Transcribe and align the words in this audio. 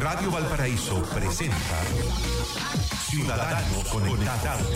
Radio 0.00 0.30
Valparaíso 0.30 1.02
presenta 1.12 1.84
Ciudadanos 3.04 3.84
Conectados. 3.92 4.66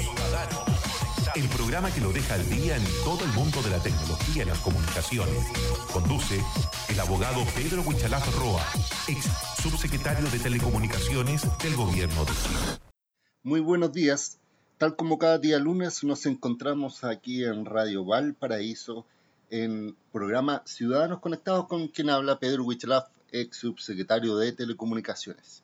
El 1.34 1.48
programa 1.48 1.90
que 1.90 2.02
lo 2.02 2.12
deja 2.12 2.34
al 2.34 2.46
día 2.50 2.76
en 2.76 2.84
todo 3.04 3.25
el 3.25 3.33
mundo 3.33 3.63
de 3.63 3.71
la 3.71 3.83
tecnología 3.83 4.42
y 4.42 4.47
las 4.47 4.58
comunicaciones. 4.58 5.47
Conduce 5.95 6.39
el 6.91 7.00
abogado 7.00 7.42
Pedro 7.57 7.81
Huichalaz 7.83 8.34
Roa, 8.34 8.62
ex 9.09 9.25
subsecretario 9.62 10.29
de 10.29 10.39
Telecomunicaciones 10.39 11.43
del 11.62 11.75
gobierno 11.75 12.27
de 12.27 12.32
Chile. 12.32 12.79
Muy 13.43 13.61
buenos 13.61 13.95
días. 13.95 14.38
Tal 14.77 14.95
como 14.95 15.18
cada 15.18 15.38
día 15.38 15.59
lunes 15.59 16.04
nos 16.04 16.27
encontramos 16.27 17.02
aquí 17.02 17.45
en 17.45 17.64
Radio 17.64 18.04
Valparaíso 18.04 19.06
en 19.48 19.96
programa 20.12 20.62
Ciudadanos 20.66 21.20
Conectados 21.20 21.66
con 21.66 21.88
quien 21.88 22.11
habla 22.11 22.38
Pedro 22.38 22.64
Huichalaf, 22.64 23.06
ex 23.34 23.58
subsecretario 23.58 24.36
de 24.36 24.52
Telecomunicaciones. 24.52 25.62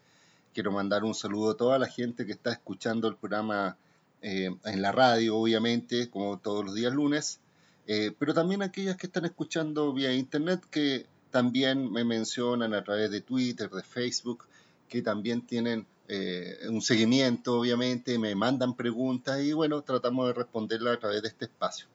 Quiero 0.52 0.72
mandar 0.72 1.04
un 1.04 1.14
saludo 1.14 1.52
a 1.52 1.56
toda 1.56 1.78
la 1.78 1.86
gente 1.86 2.26
que 2.26 2.32
está 2.32 2.50
escuchando 2.50 3.08
el 3.08 3.16
programa 3.16 3.76
eh, 4.22 4.50
en 4.64 4.82
la 4.82 4.92
radio, 4.92 5.36
obviamente, 5.36 6.10
como 6.10 6.38
todos 6.38 6.64
los 6.64 6.74
días 6.74 6.92
lunes, 6.92 7.40
eh, 7.86 8.12
pero 8.18 8.34
también 8.34 8.62
aquellas 8.62 8.96
que 8.96 9.06
están 9.06 9.24
escuchando 9.24 9.92
vía 9.92 10.12
internet 10.12 10.62
que 10.70 11.06
también 11.30 11.90
me 11.90 12.04
mencionan 12.04 12.74
a 12.74 12.82
través 12.82 13.10
de 13.10 13.20
Twitter, 13.20 13.70
de 13.70 13.82
Facebook, 13.82 14.44
que 14.88 15.02
también 15.02 15.46
tienen 15.46 15.86
eh, 16.08 16.58
un 16.68 16.82
seguimiento, 16.82 17.60
obviamente, 17.60 18.18
me 18.18 18.34
mandan 18.34 18.74
preguntas 18.74 19.40
y 19.40 19.52
bueno, 19.52 19.82
tratamos 19.82 20.26
de 20.26 20.32
responderlas 20.34 20.96
a 20.96 21.00
través 21.00 21.22
de 21.22 21.28
este 21.28 21.44
espacio. 21.44 21.86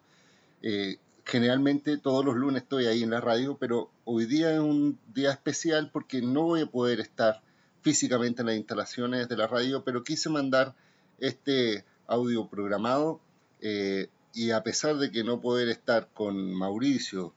Generalmente 1.26 1.98
todos 1.98 2.24
los 2.24 2.36
lunes 2.36 2.64
estoy 2.64 2.86
ahí 2.86 3.04
en 3.04 3.10
la 3.10 3.20
radio, 3.20 3.58
pero 3.58 3.90
hoy 4.06 4.26
día 4.26 4.54
es 4.54 4.60
un 4.60 5.00
día 5.14 5.32
especial 5.32 5.90
porque 5.92 6.22
no 6.22 6.44
voy 6.44 6.62
a 6.62 6.68
poder 6.68 7.00
estar 7.00 7.42
físicamente 7.82 8.42
en 8.42 8.48
las 8.48 8.56
instalaciones 8.56 9.28
de 9.28 9.36
la 9.36 9.48
radio, 9.48 9.84
pero 9.84 10.04
quise 10.04 10.30
mandar 10.30 10.76
este 11.20 11.84
audio 12.08 12.48
programado 12.48 13.20
eh, 13.62 14.10
y 14.34 14.52
a 14.52 14.62
pesar 14.64 14.98
de 14.98 15.12
que 15.12 15.24
no 15.24 15.42
poder 15.42 15.70
estar 15.70 16.10
con 16.14 16.54
Mauricio 16.54 17.34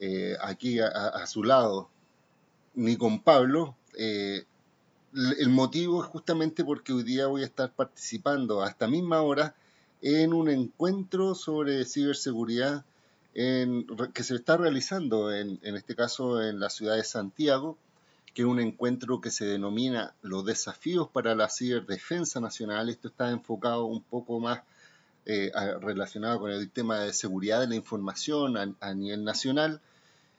eh, 0.00 0.36
aquí 0.42 0.80
a, 0.80 1.26
su 1.26 1.42
lado, 1.42 1.88
ni 2.74 2.96
con 2.96 3.22
Pablo, 3.22 3.76
eh, 3.96 4.44
el 5.14 5.48
motivo 5.48 6.02
es 6.02 6.08
justamente 6.08 6.64
porque 6.64 6.92
hoy 6.92 7.04
día 7.04 7.26
voy 7.26 7.42
a 7.42 7.46
estar 7.46 7.72
participando 7.72 8.62
a 8.62 8.68
esta 8.68 8.86
misma 8.86 9.22
hora 9.22 9.54
en 10.02 10.32
un 10.32 10.48
encuentro 10.48 11.34
sobre 11.34 11.84
ciberseguridad 11.84 12.84
que 13.32 14.22
se 14.22 14.34
está 14.34 14.56
realizando 14.56 15.32
en, 15.32 15.58
en 15.62 15.76
este 15.76 15.94
caso 15.94 16.42
en 16.42 16.60
la 16.60 16.70
ciudad 16.70 16.96
de 16.96 17.04
Santiago 17.04 17.78
que 18.34 18.42
es 18.42 18.48
un 18.48 18.60
encuentro 18.60 19.20
que 19.20 19.30
se 19.30 19.44
denomina 19.44 20.14
Los 20.22 20.44
desafíos 20.44 21.08
para 21.08 21.34
la 21.34 21.48
ciberdefensa 21.48 22.40
nacional. 22.40 22.88
Esto 22.88 23.08
está 23.08 23.30
enfocado 23.30 23.86
un 23.86 24.02
poco 24.02 24.38
más 24.40 24.60
eh, 25.26 25.50
relacionado 25.80 26.40
con 26.40 26.50
el 26.50 26.70
tema 26.70 27.00
de 27.00 27.12
seguridad 27.12 27.60
de 27.60 27.68
la 27.68 27.74
información 27.74 28.76
a, 28.80 28.94
nivel 28.94 29.24
nacional, 29.24 29.80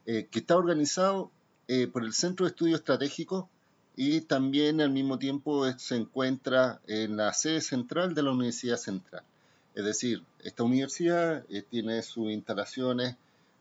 eh, 0.06 0.28
que 0.32 0.40
está 0.40 0.58
organizado 0.58 1.32
eh, 1.68 1.88
por 1.88 2.04
el 2.04 2.14
Centro 2.14 2.46
de 2.46 2.52
Estudios 2.52 2.80
Estratégicos 2.80 3.46
y 3.96 4.22
también 4.22 4.82
al 4.82 4.90
mismo 4.90 5.20
tiempo 5.20 5.70
se 5.78 5.98
encuentra 5.98 6.82
en 6.88 7.18
la 7.18 7.34
sede 7.34 7.62
central 7.62 8.16
de 8.16 8.24
la 8.24 8.32
Universidad 8.32 8.78
Central. 8.78 9.24
Es 9.74 9.86
decir, 9.86 10.24
esta 10.44 10.64
universidad 10.64 11.46
tiene 11.70 12.02
sus 12.02 12.30
instalaciones 12.30 13.16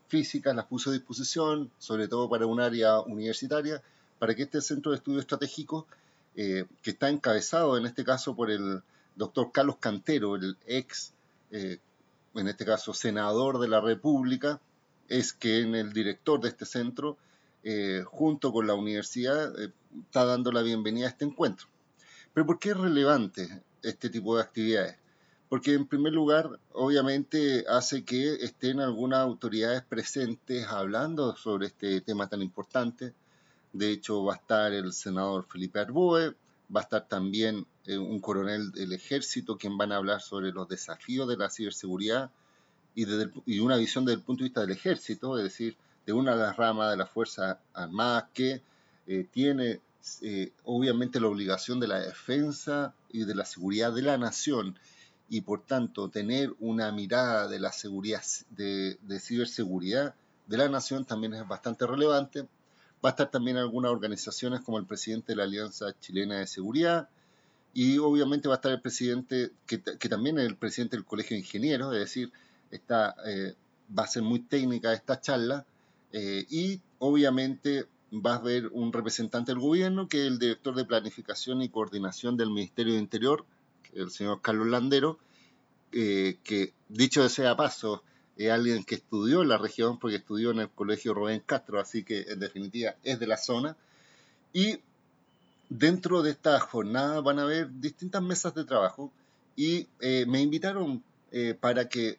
físicas, 0.09 0.57
las 0.57 0.67
puso 0.67 0.91
a 0.91 0.93
disposición, 0.93 1.71
sobre 1.79 2.09
todo 2.09 2.29
para 2.29 2.47
un 2.47 2.61
área 2.61 3.01
universitaria, 3.01 3.81
para 4.19 4.35
que 4.35 4.43
este 4.43 4.61
centro 4.61 4.91
de 4.91 4.99
estudio 4.99 5.21
estratégico, 5.21 5.87
eh, 6.35 6.65
que 6.83 6.91
está 6.91 7.09
encabezado 7.09 7.79
en 7.79 7.87
este 7.87 8.05
caso 8.05 8.35
por 8.35 8.51
el 8.51 8.83
doctor 9.15 9.53
Carlos 9.53 9.77
Cantero, 9.79 10.35
el 10.35 10.57
ex, 10.67 11.13
eh, 11.53 11.79
en 12.35 12.49
este 12.49 12.65
caso, 12.65 12.93
senador 12.93 13.61
de 13.61 13.69
la 13.69 13.81
República, 13.81 14.61
es 15.09 15.33
que 15.33 15.61
en 15.61 15.75
el 15.75 15.93
director 15.93 16.41
de 16.41 16.49
este 16.49 16.67
centro, 16.67 17.17
eh, 17.63 18.03
junto 18.05 18.53
con 18.53 18.67
la 18.67 18.75
universidad, 18.75 19.53
está 19.61 20.25
dando 20.25 20.51
la 20.51 20.63
bienvenida 20.63 21.07
a 21.07 21.11
este 21.11 21.25
encuentro. 21.25 21.67
Pero 22.35 22.47
¿por 22.47 22.59
qué 22.59 22.71
es 22.71 22.77
relevante 22.77 23.63
este 23.83 24.09
tipo 24.11 24.37
de 24.37 24.43
actividades? 24.43 24.97
Porque 25.51 25.75
en 25.75 25.89
primer 25.89 26.13
lugar, 26.13 26.61
obviamente, 26.73 27.65
hace 27.69 28.05
que 28.05 28.35
estén 28.35 28.79
algunas 28.79 29.19
autoridades 29.19 29.83
presentes 29.83 30.69
hablando 30.69 31.35
sobre 31.35 31.67
este 31.67 32.01
tema 32.03 32.29
tan 32.29 32.41
importante, 32.41 33.13
de 33.73 33.91
hecho, 33.91 34.23
va 34.23 34.35
a 34.35 34.37
estar 34.37 34.73
el 34.73 34.93
senador 34.93 35.45
Felipe 35.51 35.81
Arboe, 35.81 36.37
va 36.75 36.81
a 36.81 36.85
estar 36.85 37.09
también 37.09 37.67
eh, 37.87 37.99
un 37.99 38.21
coronel 38.21 38.71
del 38.71 38.93
ejército, 38.93 39.59
quien 39.59 39.77
van 39.77 39.91
a 39.91 39.97
hablar 39.97 40.21
sobre 40.21 40.53
los 40.53 40.69
desafíos 40.69 41.29
de 41.29 41.37
la 41.37 41.51
ciberseguridad 41.51 42.31
y, 42.95 43.07
desde 43.07 43.33
y 43.45 43.59
una 43.59 43.77
visión 43.77 44.05
desde 44.05 44.19
el 44.21 44.25
punto 44.25 44.45
de 44.45 44.51
vista 44.51 44.61
del 44.61 44.71
ejército, 44.71 45.37
es 45.37 45.43
decir, 45.43 45.77
de 46.07 46.13
una 46.13 46.37
de 46.37 46.43
las 46.43 46.57
ramas 46.57 46.93
de 46.93 46.97
la 46.97 47.07
Fuerza 47.07 47.59
Armada 47.75 48.31
que 48.33 48.63
eh, 49.09 49.27
tiene 49.33 49.81
eh, 50.23 50.53
obviamente 50.63 51.19
la 51.19 51.27
obligación 51.27 51.81
de 51.81 51.89
la 51.89 51.99
defensa 51.99 52.95
y 53.11 53.25
de 53.25 53.35
la 53.35 53.45
seguridad 53.45 53.93
de 53.93 54.03
la 54.03 54.17
nación 54.17 54.77
y 55.31 55.41
por 55.43 55.65
tanto 55.65 56.11
tener 56.11 56.53
una 56.59 56.93
mirada 56.93 57.49
de 57.49 57.61
la 57.61 57.73
seguridad 57.73 58.23
de, 58.51 58.99
de 59.01 59.21
ciberseguridad 59.21 60.15
de 60.49 60.59
la 60.59 60.69
nación 60.69 61.05
también 61.05 61.33
es 61.35 61.47
bastante 61.47 61.87
relevante. 61.87 62.49
Va 63.03 63.11
a 63.11 63.13
estar 63.13 63.31
también 63.31 63.57
algunas 63.57 63.93
organizaciones 63.93 64.61
como 64.61 64.79
el 64.79 64.85
presidente 64.85 65.33
de 65.33 65.37
la 65.37 65.45
Alianza 65.45 65.99
Chilena 66.01 66.41
de 66.41 66.47
Seguridad 66.49 67.09
y 67.73 67.99
obviamente 67.99 68.49
va 68.49 68.55
a 68.55 68.57
estar 68.57 68.73
el 68.73 68.81
presidente, 68.81 69.53
que, 69.67 69.79
también 69.79 70.39
es 70.39 70.47
el 70.47 70.57
presidente 70.57 70.97
del 70.97 71.07
Colegio 71.07 71.37
de 71.37 71.43
Ingenieros, 71.43 71.95
es 71.95 72.01
decir, 72.01 72.33
está, 72.73 73.15
eh, 73.25 73.55
va 73.97 74.03
a 74.03 74.09
ser 74.09 74.25
muy 74.25 74.41
técnica 74.41 74.93
esta 74.93 75.21
charla 75.21 75.65
eh, 76.13 76.45
y 76.51 76.81
obviamente 76.99 77.87
va 78.13 78.33
a 78.33 78.39
haber 78.39 78.67
un 78.73 78.93
representante 78.93 79.53
del 79.53 79.61
gobierno 79.61 80.09
que 80.09 80.23
es 80.23 80.27
el 80.27 80.41
director 80.41 80.75
de 80.75 80.85
planificación 80.85 81.63
y 81.63 81.69
coordinación 81.69 82.37
del 82.37 82.51
Ministerio 82.51 82.95
de 82.95 83.01
Interior, 83.01 83.45
el 83.95 84.11
señor 84.11 84.41
Carlos 84.41 84.69
Landero, 84.69 85.19
eh, 85.93 86.39
que 86.45 86.73
dicho 86.89 87.29
sea 87.29 87.57
paso, 87.57 88.03
es 88.37 88.51
alguien 88.51 88.85
que 88.85 88.95
estudió 88.97 89.43
en 89.43 89.49
la 89.49 89.59
región 89.59 89.99
porque 89.99 90.17
estudió 90.17 90.51
en 90.51 90.61
el 90.61 90.71
colegio 90.71 91.15
Rubén 91.15 91.43
Castro, 91.45 91.81
así 91.81 92.05
que 92.05 92.23
en 92.23 92.41
definitiva 92.41 92.95
es 93.03 93.19
de 93.19 93.27
la 93.27 93.37
zona. 93.37 93.77
Y 94.53 94.81
dentro 95.69 96.23
de 96.23 96.31
esta 96.31 96.59
jornada 96.61 97.21
van 97.21 97.39
a 97.39 97.43
haber 97.43 97.81
distintas 97.81 98.23
mesas 98.23 98.55
de 98.55 98.65
trabajo 98.65 99.13
y 99.57 99.89
eh, 100.01 100.25
me 100.27 100.41
invitaron 100.41 101.03
eh, 101.33 101.57
para 101.59 101.89
que 101.89 102.19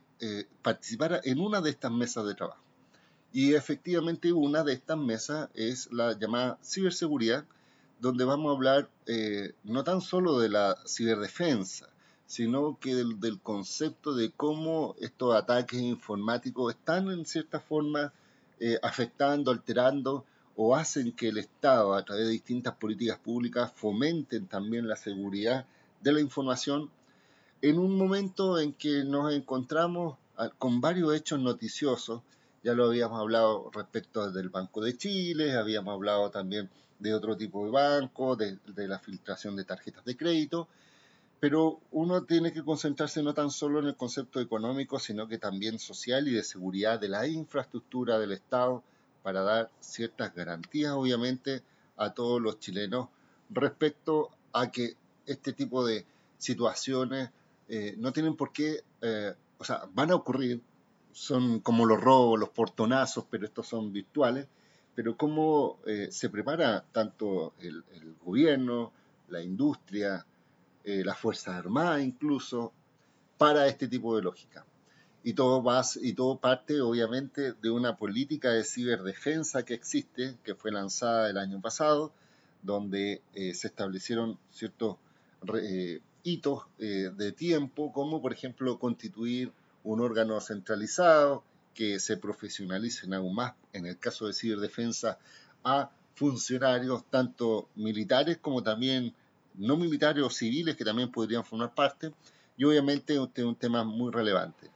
participara 0.62 1.20
en 1.24 1.40
una 1.40 1.62
de 1.62 1.72
estas 1.72 1.92
mesas 1.92 2.24
de 2.28 2.36
trabajo. 2.36 2.62
Y 3.34 3.56
efectivamente 3.56 4.32
una 4.32 4.64
de 4.64 4.74
estas 4.74 4.98
mesas 4.98 5.50
es 5.56 5.92
la 5.92 6.16
llamada 6.16 6.60
ciberseguridad, 6.64 7.44
donde 8.02 8.26
vamos 8.26 8.50
a 8.50 8.56
hablar 8.56 8.90
no 9.64 9.84
tan 9.84 10.02
solo 10.02 10.40
de 10.40 10.50
la 10.50 10.76
ciberdefensa, 10.86 11.92
sino 12.32 12.80
que 12.80 12.96
del, 12.96 13.42
concepto 13.42 14.16
de 14.16 14.32
cómo 14.32 14.96
estos 15.02 15.36
ataques 15.36 15.82
informáticos 15.82 16.74
están 16.74 17.12
en 17.12 17.26
cierta 17.26 17.60
forma 17.60 18.14
eh, 18.62 18.80
afectando, 18.82 19.52
alterando 19.52 20.24
o 20.56 20.78
hacen 20.78 21.12
que 21.12 21.28
el 21.28 21.40
Estado, 21.40 21.94
a 21.94 22.06
través 22.06 22.28
de 22.28 22.32
distintas 22.32 22.76
políticas 22.76 23.20
públicas, 23.20 23.74
fomenten 23.76 24.48
también 24.48 24.88
la 24.88 24.96
seguridad 24.96 25.66
de 26.00 26.14
la 26.14 26.22
información 26.22 26.90
en 27.62 27.80
un 27.80 27.98
momento 27.98 28.58
en 28.60 28.72
que 28.72 29.04
nos 29.04 29.34
encontramos 29.34 30.18
ah, 30.38 30.52
con 30.58 30.80
varios 30.80 31.14
hechos 31.14 31.42
noticiosos. 31.42 32.22
Ya 32.64 32.74
lo 32.76 32.86
habíamos 32.86 33.20
hablado 33.20 33.70
respecto 33.74 34.32
del 34.32 34.48
Banco 34.48 34.80
de 34.80 34.96
Chile, 34.96 35.58
habíamos 35.58 35.94
hablado 35.96 36.30
también 36.30 36.70
de 37.02 37.14
otro 37.14 37.36
tipo 37.36 37.66
de 37.66 37.72
banco, 37.72 38.36
de 38.36 38.60
la 38.88 39.00
filtración 39.00 39.56
de 39.56 39.66
tarjetas 39.66 40.06
de 40.06 40.16
crédito, 40.16 40.68
pero 41.42 41.82
uno 41.92 42.24
tiene 42.24 42.54
que 42.54 42.64
concentrarse 42.64 43.24
no 43.24 43.34
tan 43.34 43.50
solo 43.50 43.80
en 43.80 43.88
el 43.88 43.96
concepto 43.96 44.40
económico, 44.40 45.00
sino 45.00 45.28
que 45.28 45.40
también 45.40 45.80
social 45.80 46.28
y 46.28 46.34
de 46.34 46.44
seguridad 46.44 47.00
de 47.00 47.10
la 47.10 47.28
infraestructura 47.28 48.20
del 48.20 48.32
Estado 48.32 48.84
para 49.24 49.42
dar 49.42 49.72
ciertas 49.80 50.36
garantías, 50.36 50.94
obviamente, 50.94 51.64
a 51.98 52.14
todos 52.14 52.40
los 52.40 52.60
chilenos 52.60 53.10
respecto 53.50 54.30
a 54.54 54.70
que 54.70 54.96
este 55.26 55.54
tipo 55.54 55.84
de 55.84 56.06
situaciones 56.38 57.32
eh, 57.68 57.96
no 57.98 58.14
tienen 58.14 58.36
por 58.36 58.52
qué, 58.52 58.84
eh, 59.02 59.34
o 59.58 59.64
sea, 59.64 59.90
van 59.94 60.12
a 60.12 60.16
ocurrir, 60.16 60.62
son 61.12 61.60
como 61.60 61.88
los 61.88 62.00
robos, 62.00 62.40
los 62.40 62.50
portonazos, 62.50 63.26
pero 63.32 63.46
estos 63.46 63.68
son 63.68 63.92
virtuales, 63.92 64.48
pero 64.96 65.16
cómo 65.16 65.80
eh, 65.86 66.08
se 66.12 66.30
prepara 66.30 66.84
tanto 66.92 67.54
el, 67.60 67.84
el 67.94 68.16
gobierno, 68.24 68.92
la 69.30 69.42
industria, 69.42 70.26
eh, 70.84 71.04
las 71.06 71.18
Fuerzas 71.18 71.56
Armadas 71.56 72.02
incluso, 72.02 72.74
para 73.38 73.68
este 73.68 73.88
tipo 73.88 74.16
de 74.16 74.24
lógica. 74.24 74.66
Y 75.24 75.34
todo, 75.34 75.64
va, 75.64 75.84
y 76.02 76.14
todo 76.14 76.38
parte, 76.40 76.82
obviamente, 76.82 77.54
de 77.54 77.70
una 77.70 77.96
política 77.96 78.50
de 78.52 78.64
ciberdefensa 78.64 79.64
que 79.64 79.76
existe, 79.76 80.36
que 80.44 80.56
fue 80.56 80.72
lanzada 80.72 81.30
el 81.30 81.38
año 81.38 81.62
pasado, 81.62 82.12
donde 82.64 83.22
se 83.34 83.68
establecieron 83.68 84.40
ciertos 84.52 84.98
hitos 86.24 86.64
de 86.78 87.32
tiempo, 87.34 87.92
como 87.94 88.20
por 88.20 88.34
ejemplo 88.34 88.80
constituir 88.80 89.52
un 89.84 90.02
órgano 90.02 90.40
centralizado, 90.42 91.44
que 91.74 92.00
se 92.00 92.18
profesionalicen 92.18 93.14
aún 93.14 93.36
más, 93.36 93.54
en 93.74 93.86
el 93.86 93.98
caso 93.98 94.28
de 94.28 94.34
ciberdefensa, 94.34 95.18
a 95.64 95.92
funcionarios 96.16 97.04
tanto 97.10 97.70
militares 97.76 98.38
como 98.38 98.62
también 98.62 99.14
no 99.56 99.76
militares 99.78 100.24
o 100.24 100.30
civiles 100.30 100.76
que 100.76 100.86
también 100.86 101.12
podrían 101.12 101.44
formar 101.44 101.74
parte. 101.74 102.14
Y 102.58 102.64
obviamente 102.64 103.22
este 103.22 103.42
es 103.42 103.48
un 103.48 103.56
tema 103.56 103.84
muy 103.84 104.12
relevante. 104.12 104.70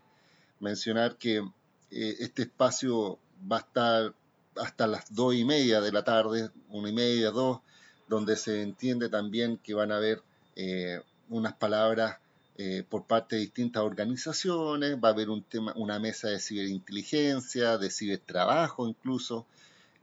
Mencionar 0.59 1.18
que 1.18 1.38
eh, 1.38 2.15
este 2.19 2.44
espacio 2.44 3.19
va 3.51 3.57
a 3.57 3.59
estar 3.59 4.13
hasta 4.56 4.88
las 4.88 5.13
dos 5.13 5.36
y 5.36 5.44
media 5.45 5.81
de 5.81 5.92
la 5.92 6.03
tarde, 6.03 6.50
una 6.69 6.89
y 6.89 6.94
media, 6.94 7.31
dos, 7.31 7.59
donde 8.07 8.36
se 8.38 8.62
entiende 8.62 9.09
también 9.09 9.57
que 9.57 9.74
van 9.74 9.92
a 9.92 9.97
haber 9.97 10.24
eh, 10.56 11.01
unas 11.30 11.53
palabras 11.53 12.18
eh, 12.57 12.86
por 12.88 13.06
parte 13.06 13.36
de 13.36 13.42
distintas 13.42 13.84
organizaciones, 13.84 14.96
va 14.96 15.10
a 15.10 15.12
haber 15.12 15.30
un 15.30 15.44
tema, 15.44 15.74
una 15.75 16.00
mesa 16.00 16.30
de 16.30 16.40
ciberinteligencia, 16.40 17.78
de 17.78 17.90
cibertrabajo 17.90 18.88
incluso, 18.88 19.46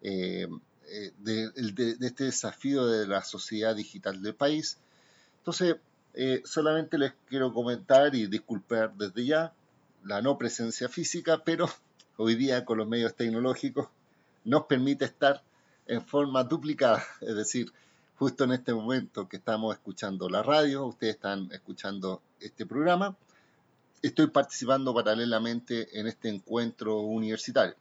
eh, 0.03 0.47
eh, 0.89 1.13
de, 1.19 1.51
este 2.01 2.25
desafío 2.25 2.87
de 2.87 3.07
la 3.07 3.23
sociedad 3.23 3.75
digital 3.75 4.23
del 4.23 4.35
país. 4.35 4.77
Entonces, 5.39 5.77
solamente 6.45 6.99
les 6.99 7.15
quiero 7.27 7.55
comentar 7.55 8.15
y 8.15 8.27
disculpar 8.27 8.93
desde 8.95 9.25
ya 9.25 9.55
la 10.05 10.21
no 10.21 10.37
presencia 10.37 10.91
física, 10.91 11.43
pero 11.43 11.71
hoy 12.19 12.35
día 12.35 12.67
con 12.67 12.77
los 12.77 12.87
medios 12.87 13.15
tecnológicos 13.15 13.89
nos 14.45 14.67
permite 14.67 15.07
estar 15.07 15.43
en 15.87 16.05
forma 16.05 16.45
duplicada, 16.45 17.03
es 17.23 17.35
decir, 17.35 17.73
justo 18.17 18.45
en 18.45 18.53
este 18.53 18.73
momento 18.73 19.29
que 19.29 19.37
estamos 19.37 19.75
escuchando 19.75 20.29
la 20.29 20.43
radio, 20.43 20.87
ustedes 20.87 21.15
están 21.17 21.51
escuchando 21.53 22.23
este 22.41 22.67
programa, 22.67 23.17
estoy 24.03 24.29
participando 24.29 24.95
paralelamente 24.95 25.99
en 25.99 26.07
este 26.07 26.29
encuentro 26.29 27.01
universitario. 27.01 27.75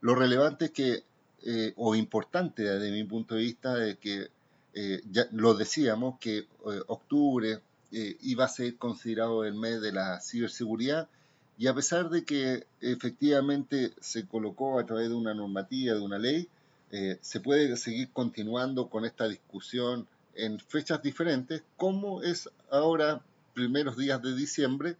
Lo 0.00 0.14
relevante 0.14 0.66
es 0.66 0.70
que, 0.72 1.04
eh, 1.42 1.72
o 1.76 1.94
importante 1.94 2.62
desde 2.62 2.90
mi 2.90 3.04
punto 3.04 3.34
de 3.34 3.42
vista, 3.42 3.84
es 3.86 3.98
que 3.98 4.28
eh, 4.74 5.00
ya 5.10 5.26
lo 5.32 5.54
decíamos, 5.54 6.18
que 6.18 6.38
eh, 6.38 6.46
octubre 6.88 7.60
iba 7.90 8.44
a 8.44 8.48
ser 8.48 8.76
considerado 8.76 9.44
el 9.44 9.54
mes 9.54 9.80
de 9.80 9.90
la 9.90 10.20
ciberseguridad 10.20 11.08
y 11.56 11.66
a 11.68 11.74
pesar 11.74 12.10
de 12.10 12.24
que 12.24 12.66
efectivamente 12.80 13.94
se 14.00 14.26
colocó 14.26 14.78
a 14.78 14.84
través 14.84 15.08
de 15.08 15.14
una 15.14 15.32
normativa, 15.32 15.94
de 15.94 16.00
una 16.00 16.18
ley, 16.18 16.48
eh, 16.90 17.18
se 17.20 17.40
puede 17.40 17.76
seguir 17.76 18.10
continuando 18.12 18.88
con 18.88 19.04
esta 19.04 19.28
discusión 19.28 20.06
en 20.34 20.60
fechas 20.60 21.02
diferentes, 21.02 21.62
como 21.76 22.22
es 22.22 22.48
ahora 22.70 23.22
primeros 23.54 23.96
días 23.96 24.22
de 24.22 24.34
diciembre, 24.34 24.96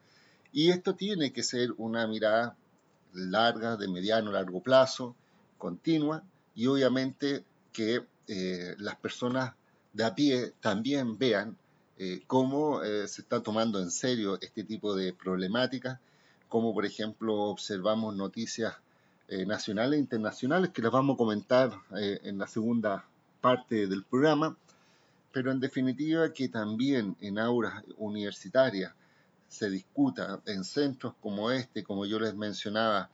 y 0.53 0.71
esto 0.71 0.95
tiene 0.95 1.33
que 1.33 1.43
ser 1.43 1.73
una 1.77 2.07
mirada 2.07 2.57
larga, 3.13 3.77
de 3.77 3.89
mediano, 3.89 4.33
largo 4.33 4.61
plazo, 4.61 5.15
continua, 5.59 6.23
y 6.55 6.67
obviamente 6.67 7.45
que 7.73 8.05
eh, 8.27 8.75
las 8.79 8.97
personas 8.97 9.55
de 9.93 10.05
a 10.05 10.15
pie 10.15 10.53
también 10.61 11.19
vean 11.19 11.57
eh, 11.99 12.23
cómo 12.27 12.83
se 12.83 13.23
está 13.23 13.43
tomando 13.43 13.81
en 13.81 13.91
serio 13.91 14.39
este 14.41 14.65
tipo 14.65 14.95
de 14.95 15.15
problemáticas, 15.15 15.99
como 16.49 16.75
por 16.75 16.85
ejemplo 16.85 17.35
observamos 17.45 18.15
noticias 18.17 18.75
eh, 19.29 19.45
nacionales 19.45 19.97
e 19.97 20.01
internacionales 20.01 20.71
que 20.71 20.83
las 20.83 20.93
vamos 20.93 21.15
a 21.15 21.17
comentar 21.17 21.73
eh, 21.97 22.21
en 22.23 22.39
la 22.39 22.47
segunda 22.47 23.05
parte 23.41 23.89
del 23.89 24.05
programa, 24.05 24.57
pero 25.33 25.51
en 25.51 25.59
definitiva 25.59 26.33
que 26.33 26.49
también 26.49 27.17
en 27.21 27.41
aulas 27.41 27.83
universitarias 27.97 28.95
se 29.49 29.69
discuta 29.69 30.41
en 30.47 30.63
centros 30.63 31.15
como 31.21 31.51
este, 31.51 31.83
como 31.83 32.07
yo 32.07 32.21
les 32.21 32.37
mencionaba, 32.37 33.11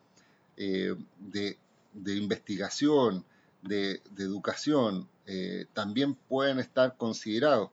eh, 0.58 0.94
de, 1.18 1.56
investigación, 1.94 3.24
de, 3.62 4.02
de 4.10 4.24
educación, 4.24 5.08
también 5.72 6.14
pueden 6.14 6.58
estar 6.58 6.96
considerados, 6.96 7.70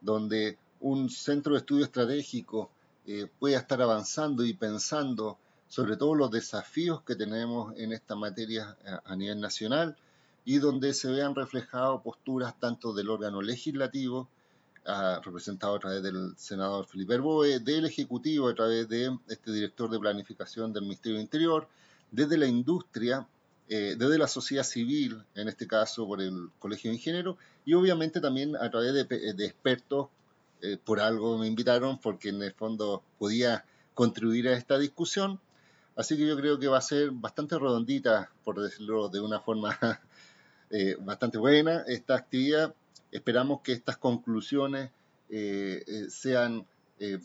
donde 0.00 0.58
un 0.80 1.08
centro 1.08 1.52
de 1.52 1.60
estudio 1.60 1.84
estratégico 1.84 2.70
pueda 3.38 3.58
estar 3.58 3.80
avanzando 3.80 4.44
y 4.44 4.52
pensando 4.52 5.38
sobre 5.68 5.96
todo 5.96 6.14
los 6.14 6.30
desafíos 6.30 7.02
que 7.02 7.14
tenemos 7.14 7.74
en 7.76 7.92
esta 7.92 8.16
materia 8.16 8.76
a 9.04 9.14
nivel 9.16 9.40
nacional 9.40 9.96
y 10.44 10.58
donde 10.58 10.94
se 10.94 11.10
vean 11.10 11.34
reflejadas 11.34 12.00
posturas 12.02 12.58
tanto 12.58 12.94
del 12.94 13.10
órgano 13.10 13.42
legislativo, 13.42 14.30
ah, 14.86 15.20
representado 15.22 15.76
a 15.76 15.78
través 15.78 16.02
del 16.02 16.32
senador 16.38 16.86
Felipe 16.86 17.14
Herboe, 17.14 17.60
del 17.60 17.84
Ejecutivo 17.84 18.48
a 18.48 18.54
través 18.54 18.88
de 18.88 19.14
este 19.28 19.52
director 19.52 19.90
de 19.90 19.98
planificación 19.98 20.72
del 20.72 20.84
Ministerio 20.84 21.16
del 21.16 21.24
Interior, 21.24 21.68
desde 22.10 22.38
la 22.38 22.46
industria, 22.46 23.28
eh, 23.68 23.96
desde 23.98 24.16
la 24.16 24.26
sociedad 24.26 24.62
civil, 24.62 25.22
en 25.34 25.48
este 25.48 25.66
caso 25.66 26.06
por 26.06 26.22
el 26.22 26.48
Colegio 26.58 26.90
de 26.90 26.96
Ingenieros, 26.96 27.36
y 27.66 27.74
obviamente 27.74 28.18
también 28.18 28.56
a 28.56 28.70
través 28.70 28.94
de, 28.94 29.44
expertos, 29.44 30.08
eh, 30.62 30.78
por 30.82 30.98
algo 31.00 31.36
me 31.36 31.46
invitaron, 31.46 31.98
porque 31.98 32.30
en 32.30 32.42
el 32.42 32.54
fondo 32.54 33.02
podía 33.18 33.66
contribuir 33.92 34.48
a 34.48 34.56
esta 34.56 34.78
discusión, 34.78 35.38
Así 35.98 36.16
que 36.16 36.28
yo 36.28 36.36
creo 36.36 36.60
que 36.60 36.68
va 36.68 36.78
a 36.78 36.80
ser 36.80 37.10
bastante 37.10 37.58
redondita, 37.58 38.30
por 38.44 38.62
decirlo 38.62 39.08
de 39.08 39.20
una 39.20 39.40
forma 39.40 39.76
eh, 40.70 40.96
bastante 41.00 41.38
buena, 41.38 41.82
esta 41.88 42.14
actividad. 42.14 42.72
Esperamos 43.10 43.62
que 43.62 43.72
estas 43.72 43.96
conclusiones 43.96 44.92
eh, 45.28 45.82
eh, 45.86 46.06
sean 46.08 46.64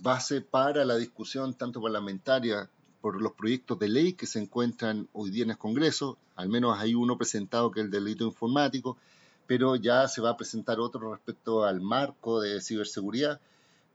base 0.01 0.41
para 0.41 0.85
la 0.85 0.97
discusión 0.97 1.55
tanto 1.55 1.81
parlamentaria 1.81 2.69
por 3.01 3.19
los 3.21 3.33
proyectos 3.33 3.77
de 3.79 3.89
ley 3.89 4.13
que 4.13 4.27
se 4.27 4.39
encuentran 4.39 5.07
hoy 5.13 5.29
día 5.29 5.43
en 5.43 5.51
el 5.51 5.57
Congreso. 5.57 6.17
Al 6.35 6.49
menos 6.49 6.79
hay 6.79 6.95
uno 6.95 7.15
presentado 7.17 7.69
que 7.69 7.79
es 7.79 7.85
el 7.85 7.91
delito 7.91 8.23
informático, 8.23 8.97
pero 9.45 9.75
ya 9.75 10.07
se 10.07 10.21
va 10.21 10.31
a 10.31 10.37
presentar 10.37 10.79
otro 10.79 11.11
respecto 11.11 11.63
al 11.63 11.79
marco 11.79 12.41
de 12.41 12.59
ciberseguridad. 12.59 13.39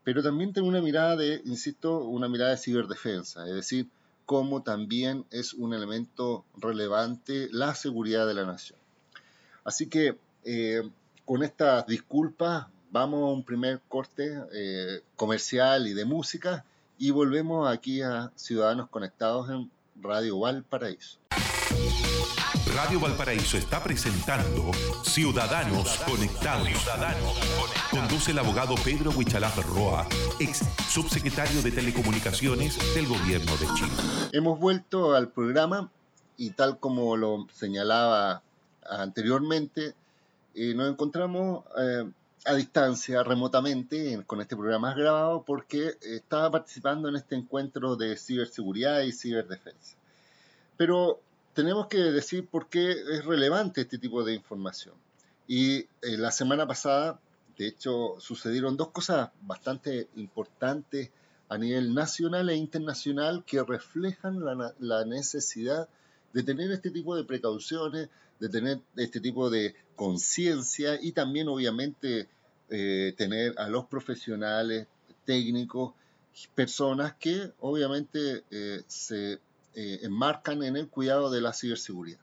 Pero 0.05 0.23
también 0.23 0.53
tengo 0.53 0.69
una 0.69 0.83
mirada 0.83 1.17
de, 1.17 1.43
insisto, 1.47 1.99
una 2.05 2.29
mirada 2.29 2.51
de 2.51 2.59
ciberdefensa, 2.59 3.47
es 3.47 3.55
decir, 3.55 3.89
como 4.29 4.63
también 4.63 5.25
es 5.31 5.55
un 5.55 5.73
elemento 5.73 6.45
relevante 6.59 7.49
la 7.51 7.75
seguridad 7.75 8.27
de 8.27 8.35
la 8.35 8.45
nación. 8.45 8.79
Así 9.65 9.87
que 9.87 10.19
eh, 10.45 10.83
con 11.25 11.43
estas 11.43 11.87
disculpas 11.87 12.67
vamos 12.91 13.23
a 13.23 13.33
un 13.33 13.43
primer 13.43 13.81
corte 13.89 14.39
eh, 14.53 15.01
comercial 15.17 15.87
y 15.87 15.95
de 15.95 16.05
música 16.05 16.67
y 16.99 17.11
volvemos 17.11 17.73
aquí 17.73 18.03
a 18.03 18.31
Ciudadanos 18.37 18.91
Conectados 18.91 19.49
en 19.49 19.71
Radio 19.99 20.39
Valparaíso. 20.41 21.17
Radio 22.79 23.01
Valparaíso 23.01 23.57
está 23.57 23.83
presentando 23.83 24.71
Ciudadanos 25.03 25.97
Conectados. 26.07 26.69
Conduce 27.91 28.31
el 28.31 28.39
abogado 28.39 28.77
Pedro 28.85 29.11
Huichalaf 29.11 29.57
Roa, 29.67 30.07
ex 30.39 30.61
subsecretario 30.89 31.61
de 31.61 31.73
Telecomunicaciones 31.73 32.79
del 32.95 33.09
Gobierno 33.09 33.51
de 33.57 33.67
Chile. 33.75 33.91
Hemos 34.33 34.61
vuelto 34.61 35.17
al 35.17 35.29
programa 35.33 35.91
y 36.37 36.51
tal 36.51 36.79
como 36.79 37.17
lo 37.17 37.49
señalaba 37.53 38.43
anteriormente, 38.89 39.97
eh, 40.55 40.73
nos 40.77 40.89
encontramos 40.89 41.65
eh, 41.81 42.09
a 42.45 42.55
distancia, 42.55 43.25
remotamente, 43.25 44.23
con 44.25 44.41
este 44.41 44.55
programa 44.55 44.95
grabado, 44.95 45.43
porque 45.43 45.95
estaba 46.01 46.49
participando 46.53 47.09
en 47.09 47.17
este 47.17 47.35
encuentro 47.35 47.97
de 47.97 48.17
ciberseguridad 48.17 49.01
y 49.01 49.11
ciberdefensa. 49.11 49.97
Pero 50.77 51.21
tenemos 51.59 51.89
que 51.89 51.99
decir 51.99 52.47
por 52.47 52.69
qué 52.69 52.93
es 52.93 53.25
relevante 53.25 53.81
este 53.81 53.99
tipo 53.99 54.23
de 54.23 54.33
información. 54.33 54.95
Y 55.49 55.79
eh, 55.79 56.17
la 56.17 56.31
semana 56.31 56.69
pasada, 56.69 57.19
de 57.57 57.67
hecho, 57.67 58.15
sucedieron 58.21 58.77
dos 58.77 58.91
cosas 58.93 59.31
bastante 59.43 60.07
importantes 60.15 61.11
a 61.49 61.59
nivel 61.59 61.95
nacional 61.95 62.49
e 62.49 62.55
internacional 62.55 63.43
que 63.45 63.61
reflejan 63.61 64.39
la, 64.79 65.05
necesidad 65.05 65.89
de 66.33 66.45
tener 66.45 66.71
este 66.71 66.93
tipo 66.93 67.17
de 67.17 67.25
precauciones, 67.25 68.09
de 68.39 68.49
tener 68.49 68.79
este 68.95 69.19
tipo 69.19 69.51
de 69.51 69.75
conciencia 69.97 70.97
y 71.03 71.11
también 71.11 71.49
obviamente 71.49 72.29
eh, 72.71 73.15
tener 73.17 73.59
a 73.59 73.69
los 73.69 73.87
profesionales 73.87 74.87
técnicos, 75.25 75.93
personas 76.55 77.15
que 77.15 77.51
obviamente 77.59 78.45
eh, 78.53 78.81
se 78.87 79.41
eh, 79.75 80.01
enmarcan 80.03 80.63
en 80.63 80.77
el 80.77 80.89
cuidado 80.89 81.31
de 81.31 81.41
la 81.41 81.53
ciberseguridad. 81.53 82.21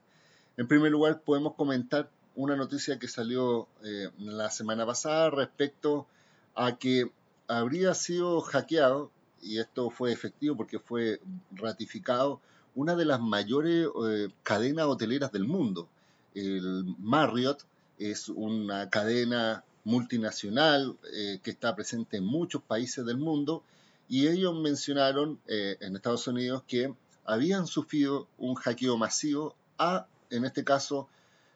En 0.58 0.68
primer 0.68 0.92
lugar, 0.92 1.22
podemos 1.22 1.56
comentar 1.56 2.10
una 2.36 2.56
noticia 2.56 3.00
que 3.00 3.08
salió 3.08 3.68
eh, 3.84 4.10
la 4.18 4.50
semana 4.50 4.86
pasada 4.86 5.30
respecto 5.30 6.08
a 6.54 6.78
que 6.78 7.12
habría 7.48 7.94
sido 7.94 8.42
hackeado, 8.42 9.12
y 9.42 9.60
esto 9.60 9.90
fue 9.90 10.12
efectivo 10.12 10.58
porque 10.58 10.80
fue 10.80 11.22
ratificado, 11.52 12.42
una 12.74 12.96
de 12.96 13.06
las 13.06 13.22
mayores 13.22 13.88
eh, 14.08 14.30
cadenas 14.44 14.86
hoteleras 14.86 15.32
del 15.32 15.46
mundo, 15.46 15.88
el 16.34 16.96
Marriott, 17.00 17.64
es 17.98 18.28
una 18.28 18.90
cadena 18.90 19.64
multinacional 19.86 20.98
eh, 21.14 21.40
que 21.42 21.52
está 21.52 21.76
presente 21.76 22.18
en 22.18 22.26
muchos 22.26 22.62
países 22.62 23.06
del 23.06 23.18
mundo 23.18 23.64
y 24.10 24.28
ellos 24.28 24.54
mencionaron 24.60 25.40
en 25.48 25.96
Estados 25.96 26.28
Unidos 26.28 26.64
que 26.68 26.94
habían 27.26 27.68
sufrido 27.68 28.28
un 28.38 28.56
hackeo 28.56 28.98
masivo 28.98 29.56
a, 29.78 30.08
en 30.30 30.46
este 30.46 30.64
caso, 30.64 31.10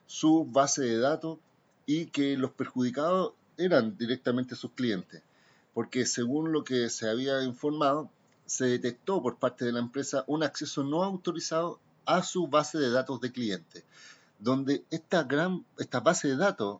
su 0.07 0.45
base 0.45 0.81
de 0.81 0.97
datos 0.97 1.37
y 1.85 2.07
que 2.07 2.35
los 2.37 2.51
perjudicados 2.51 3.33
eran 3.57 3.97
directamente 3.97 4.55
sus 4.55 4.71
clientes, 4.71 5.21
porque 5.73 6.05
según 6.05 6.51
lo 6.51 6.63
que 6.63 6.89
se 6.89 7.09
había 7.09 7.43
informado, 7.43 8.09
se 8.45 8.65
detectó 8.65 9.21
por 9.21 9.37
parte 9.37 9.65
de 9.65 9.71
la 9.71 9.79
empresa 9.79 10.23
un 10.27 10.43
acceso 10.43 10.83
no 10.83 11.03
autorizado 11.03 11.79
a 12.05 12.23
su 12.23 12.47
base 12.47 12.79
de 12.79 12.89
datos 12.89 13.21
de 13.21 13.31
clientes, 13.31 13.83
donde 14.39 14.83
esta, 14.89 15.23
gran, 15.23 15.65
esta 15.77 15.99
base 15.99 16.29
de 16.29 16.37
datos 16.37 16.79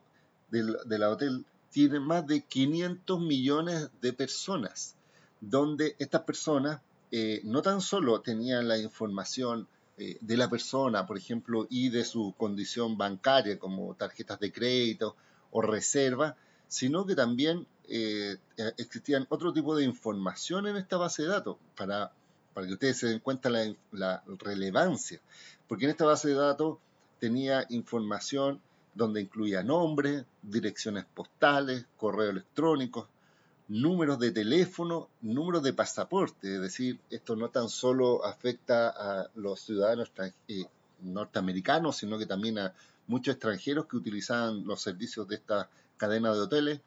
de 0.50 0.98
la 0.98 1.10
hotel 1.10 1.44
tiene 1.70 2.00
más 2.00 2.26
de 2.26 2.42
500 2.42 3.20
millones 3.20 3.90
de 4.00 4.12
personas, 4.12 4.96
donde 5.40 5.94
estas 6.00 6.22
personas 6.22 6.80
eh, 7.12 7.40
no 7.44 7.62
tan 7.62 7.80
solo 7.80 8.20
tenían 8.20 8.68
la 8.68 8.78
información 8.78 9.66
eh, 9.98 10.16
de 10.20 10.36
la 10.36 10.48
persona, 10.48 11.06
por 11.06 11.18
ejemplo, 11.18 11.66
y 11.68 11.90
de 11.90 12.04
su 12.04 12.34
condición 12.38 12.96
bancaria, 12.96 13.58
como 13.58 13.94
tarjetas 13.94 14.38
de 14.40 14.52
crédito 14.52 15.16
o 15.50 15.60
reserva, 15.60 16.36
sino 16.68 17.04
que 17.04 17.16
también 17.16 17.66
eh, 17.88 18.36
existían 18.78 19.26
otro 19.28 19.52
tipo 19.52 19.74
de 19.76 19.84
información 19.84 20.68
en 20.68 20.76
esta 20.76 20.96
base 20.96 21.22
de 21.22 21.28
datos, 21.28 21.56
para, 21.76 22.12
para 22.54 22.66
que 22.66 22.74
ustedes 22.74 22.98
se 22.98 23.08
den 23.08 23.18
cuenta 23.18 23.50
la, 23.50 23.74
la 23.90 24.22
relevancia, 24.38 25.20
porque 25.66 25.86
en 25.86 25.90
esta 25.90 26.06
base 26.06 26.28
de 26.28 26.34
datos 26.34 26.78
tenía 27.18 27.66
información 27.68 28.60
donde 28.94 29.20
incluía 29.20 29.62
nombres, 29.62 30.24
direcciones 30.42 31.04
postales, 31.04 31.86
correo 31.96 32.30
electrónicos, 32.30 33.08
números 33.70 34.18
de 34.18 34.32
teléfono, 34.32 35.08
números 35.20 35.62
de 35.62 35.72
pasaporte. 35.72 36.56
Es 36.56 36.60
decir, 36.60 36.98
esto 37.08 37.36
no 37.36 37.50
tan 37.50 37.68
solo 37.68 38.24
afecta 38.26 38.88
a 38.88 39.30
los 39.36 39.60
ciudadanos 39.60 40.10
eh, 40.48 40.64
norteamericanos, 41.02 41.96
sino 41.96 42.18
que 42.18 42.26
también 42.26 42.58
a 42.58 42.74
muchos 43.06 43.34
extranjeros 43.34 43.86
que 43.86 43.96
utilizaban 43.96 44.66
los 44.66 44.82
servicios 44.82 45.28
de 45.28 45.36
esta 45.36 45.70
cadena 45.96 46.34
de 46.34 46.40
hoteles, 46.40 46.80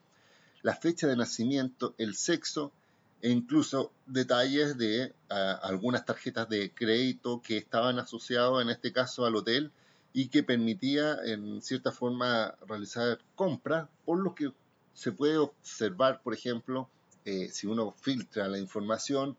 la 0.61 0.75
fecha 0.75 1.07
de 1.07 1.15
nacimiento, 1.15 1.95
el 1.97 2.15
sexo 2.15 2.73
e 3.21 3.29
incluso 3.29 3.93
detalles 4.05 4.77
de 4.77 5.13
algunas 5.29 6.05
tarjetas 6.05 6.49
de 6.49 6.71
crédito 6.71 7.41
que 7.41 7.55
estaban 7.55 7.97
asociados 7.97 8.61
en 8.61 8.69
este 8.69 8.91
caso 8.91 9.25
al 9.25 9.37
hotel 9.37 9.71
y 10.11 10.27
que 10.27 10.43
permitía 10.43 11.17
en 11.23 11.61
cierta 11.61 11.93
forma 11.93 12.55
realizar 12.67 13.19
compras, 13.35 13.87
por 14.03 14.19
lo 14.19 14.35
que 14.35 14.51
se 14.93 15.11
puede 15.11 15.37
observar, 15.37 16.21
por 16.21 16.33
ejemplo, 16.33 16.89
eh, 17.25 17.49
si 17.51 17.67
uno 17.67 17.93
filtra 17.99 18.47
la 18.47 18.59
información, 18.59 19.37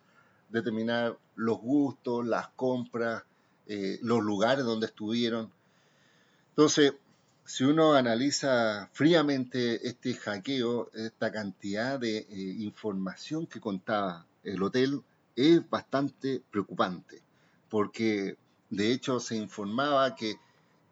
determinar 0.49 1.18
los 1.37 1.58
gustos, 1.58 2.26
las 2.26 2.49
compras, 2.49 3.25
eh, 3.66 3.99
los 4.02 4.23
lugares 4.23 4.64
donde 4.64 4.87
estuvieron. 4.87 5.50
Entonces, 6.50 6.94
si 7.44 7.64
uno 7.64 7.94
analiza 7.94 8.88
fríamente 8.92 9.87
este 9.87 10.14
hackeo, 10.14 10.90
esta 10.94 11.30
cantidad 11.30 11.99
de 11.99 12.18
eh, 12.18 12.26
información 12.30 13.46
que 13.46 13.61
contaba 13.61 14.26
el 14.42 14.62
hotel, 14.62 15.02
es 15.37 15.68
bastante 15.68 16.42
preocupante, 16.50 17.20
porque 17.68 18.37
de 18.70 18.92
hecho 18.92 19.20
se 19.20 19.37
informaba 19.37 20.14
que 20.14 20.37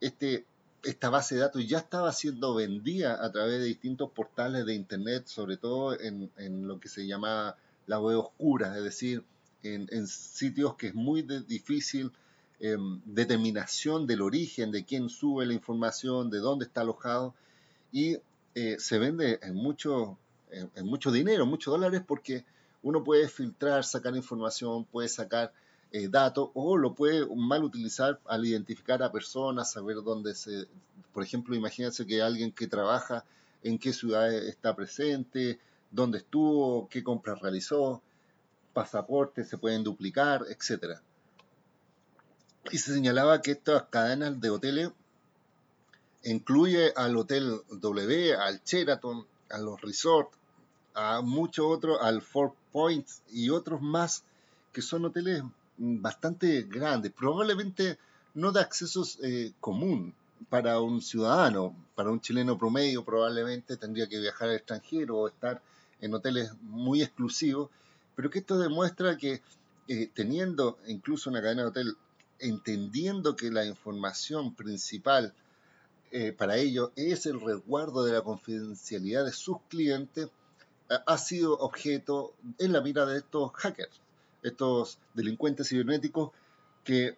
este, 0.01 0.45
esta 0.83 1.09
base 1.09 1.35
de 1.35 1.41
datos 1.41 1.67
ya 1.67 1.77
estaba 1.79 2.11
siendo 2.11 2.53
vendida 2.53 3.23
a 3.23 3.31
través 3.31 3.59
de 3.59 3.65
distintos 3.65 4.11
portales 4.11 4.65
de 4.65 4.75
Internet, 4.75 5.27
sobre 5.27 5.57
todo 5.57 5.97
en, 5.99 6.29
lo 6.67 6.79
que 6.79 6.89
se 6.89 7.07
llama 7.07 7.55
la 7.87 7.99
web 7.99 8.19
oscura, 8.19 8.77
es 8.77 8.83
decir, 8.83 9.23
en, 9.63 10.07
sitios 10.07 10.75
que 10.75 10.87
es 10.87 10.95
muy 10.95 11.21
difícil 11.21 12.11
em, 12.59 13.01
determinación 13.05 14.05
del 14.07 14.21
origen, 14.21 14.71
de 14.71 14.83
quién 14.83 15.09
sube 15.09 15.45
la 15.45 15.53
información, 15.53 16.29
de 16.29 16.39
dónde 16.39 16.65
está 16.65 16.81
alojado, 16.81 17.33
y 17.91 18.17
eh, 18.55 18.75
se 18.77 18.99
vende 18.99 19.39
en 19.41 19.55
mucho, 19.55 20.17
en 20.51 20.85
mucho 20.85 21.11
dinero, 21.11 21.45
muchos 21.45 21.71
dólares, 21.71 22.01
porque 22.05 22.43
uno 22.81 23.03
puede 23.03 23.29
filtrar, 23.29 23.85
sacar 23.85 24.15
información, 24.15 24.83
puede 24.83 25.07
sacar 25.07 25.53
eh, 25.93 26.07
datos 26.07 26.49
o 26.55 26.75
lo 26.75 26.95
puede 26.95 27.23
mal 27.35 27.63
utilizar 27.63 28.19
al 28.25 28.43
identificar 28.43 29.03
a 29.03 29.11
personas, 29.11 29.71
saber 29.71 29.97
dónde 29.97 30.33
se, 30.33 30.65
por 31.13 31.21
ejemplo, 31.23 31.55
imagínense 31.55 32.07
que 32.07 32.19
alguien 32.19 32.51
que 32.51 32.65
trabaja 32.65 33.23
en 33.61 33.77
qué 33.77 33.93
ciudad 33.93 34.33
está 34.33 34.75
presente, 34.75 35.59
dónde 35.91 36.17
estuvo, 36.17 36.89
qué 36.89 37.03
compras 37.03 37.39
realizó, 37.41 38.01
pasaportes 38.73 39.47
se 39.47 39.59
pueden 39.59 39.83
duplicar, 39.83 40.43
etc. 40.49 40.97
Y 42.71 42.79
se 42.79 42.91
señalaba 42.91 43.43
que 43.43 43.51
estas 43.51 43.83
cadenas 43.83 44.41
de 44.41 44.49
hoteles 44.49 44.89
incluye 46.23 46.91
al 46.95 47.15
Hotel 47.15 47.61
W, 47.69 48.35
al 48.35 48.63
Sheraton, 48.63 49.27
a 49.51 49.59
los 49.59 49.79
resorts, 49.79 50.35
a 50.95 51.21
muchos 51.21 51.67
otros, 51.67 51.99
al 52.01 52.23
Four 52.23 52.55
Points 52.71 53.21
y 53.31 53.51
otros 53.51 53.79
más 53.79 54.23
que 54.71 54.81
son 54.81 55.05
hoteles 55.05 55.43
bastante 55.77 56.63
grande, 56.63 57.09
probablemente 57.09 57.97
no 58.35 58.51
de 58.51 58.61
acceso 58.61 59.05
eh, 59.23 59.53
común 59.59 60.13
para 60.49 60.79
un 60.79 61.01
ciudadano, 61.01 61.75
para 61.95 62.11
un 62.11 62.21
chileno 62.21 62.57
promedio 62.57 63.03
probablemente 63.03 63.77
tendría 63.77 64.07
que 64.07 64.19
viajar 64.19 64.49
al 64.49 64.55
extranjero 64.55 65.17
o 65.17 65.27
estar 65.27 65.61
en 66.01 66.13
hoteles 66.13 66.51
muy 66.61 67.01
exclusivos, 67.01 67.69
pero 68.15 68.29
que 68.29 68.39
esto 68.39 68.57
demuestra 68.57 69.17
que 69.17 69.41
eh, 69.87 70.09
teniendo 70.13 70.77
incluso 70.87 71.29
una 71.29 71.41
cadena 71.41 71.63
de 71.63 71.67
hotel, 71.69 71.97
entendiendo 72.39 73.35
que 73.35 73.51
la 73.51 73.65
información 73.65 74.53
principal 74.53 75.33
eh, 76.11 76.31
para 76.31 76.57
ellos 76.57 76.91
es 76.95 77.25
el 77.25 77.39
resguardo 77.41 78.03
de 78.03 78.13
la 78.13 78.21
confidencialidad 78.21 79.25
de 79.25 79.31
sus 79.31 79.57
clientes, 79.69 80.29
ha 81.07 81.17
sido 81.17 81.57
objeto 81.57 82.33
en 82.59 82.73
la 82.73 82.81
mira 82.81 83.05
de 83.05 83.17
estos 83.17 83.51
hackers 83.53 84.03
estos 84.43 84.99
delincuentes 85.13 85.69
cibernéticos 85.69 86.31
que 86.83 87.17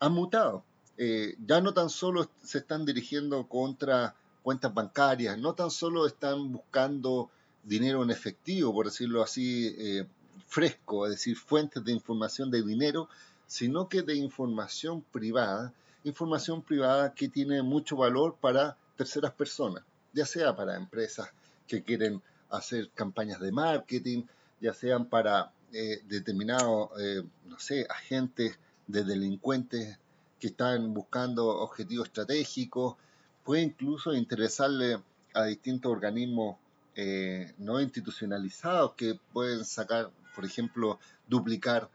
han 0.00 0.12
mutado. 0.12 0.64
Eh, 0.96 1.36
ya 1.44 1.60
no 1.60 1.72
tan 1.72 1.90
solo 1.90 2.28
se 2.42 2.58
están 2.58 2.84
dirigiendo 2.84 3.48
contra 3.48 4.14
cuentas 4.42 4.72
bancarias, 4.74 5.38
no 5.38 5.54
tan 5.54 5.70
solo 5.70 6.06
están 6.06 6.52
buscando 6.52 7.30
dinero 7.64 8.02
en 8.02 8.10
efectivo, 8.10 8.72
por 8.72 8.86
decirlo 8.86 9.22
así, 9.22 9.74
eh, 9.78 10.06
fresco, 10.46 11.06
es 11.06 11.12
decir, 11.12 11.36
fuentes 11.36 11.84
de 11.84 11.92
información 11.92 12.50
de 12.50 12.62
dinero, 12.62 13.08
sino 13.46 13.88
que 13.88 14.02
de 14.02 14.14
información 14.16 15.02
privada, 15.12 15.72
información 16.04 16.62
privada 16.62 17.14
que 17.14 17.28
tiene 17.28 17.62
mucho 17.62 17.96
valor 17.96 18.36
para 18.40 18.76
terceras 18.96 19.32
personas, 19.32 19.82
ya 20.12 20.26
sea 20.26 20.54
para 20.54 20.76
empresas 20.76 21.32
que 21.66 21.82
quieren 21.82 22.22
hacer 22.50 22.90
campañas 22.90 23.40
de 23.40 23.50
marketing, 23.50 24.24
ya 24.60 24.72
sean 24.74 25.06
para 25.06 25.52
eh, 25.76 26.02
determinados, 26.06 26.90
eh, 27.00 27.24
no 27.46 27.58
sé, 27.58 27.84
agentes 27.90 28.56
de 28.86 29.02
delincuentes 29.02 29.98
que 30.38 30.46
están 30.46 30.94
buscando 30.94 31.48
objetivos 31.48 32.06
estratégicos, 32.06 32.94
puede 33.42 33.62
incluso 33.62 34.14
interesarle 34.14 35.02
a 35.32 35.46
distintos 35.46 35.90
organismos 35.90 36.58
eh, 36.94 37.54
no 37.58 37.80
institucionalizados 37.80 38.92
que 38.92 39.18
pueden 39.32 39.64
sacar, 39.64 40.12
por 40.36 40.44
ejemplo, 40.44 41.00
duplicar 41.26 41.90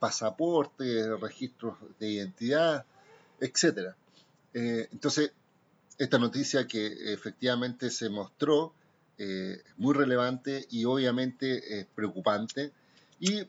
pasaportes, 0.00 1.20
registros 1.20 1.76
de 2.00 2.10
identidad, 2.10 2.84
etc. 3.40 3.94
entonces, 4.52 5.32
esta 5.98 6.18
noticia 6.18 6.66
que 6.66 7.12
efectivamente 7.12 7.90
se 7.90 8.08
mostró 8.08 8.72
muy 9.76 9.94
relevante 9.94 10.64
y 10.70 10.84
obviamente 10.84 11.80
es 11.80 11.86
preocupante 11.86 12.72
¿Y 13.20 13.46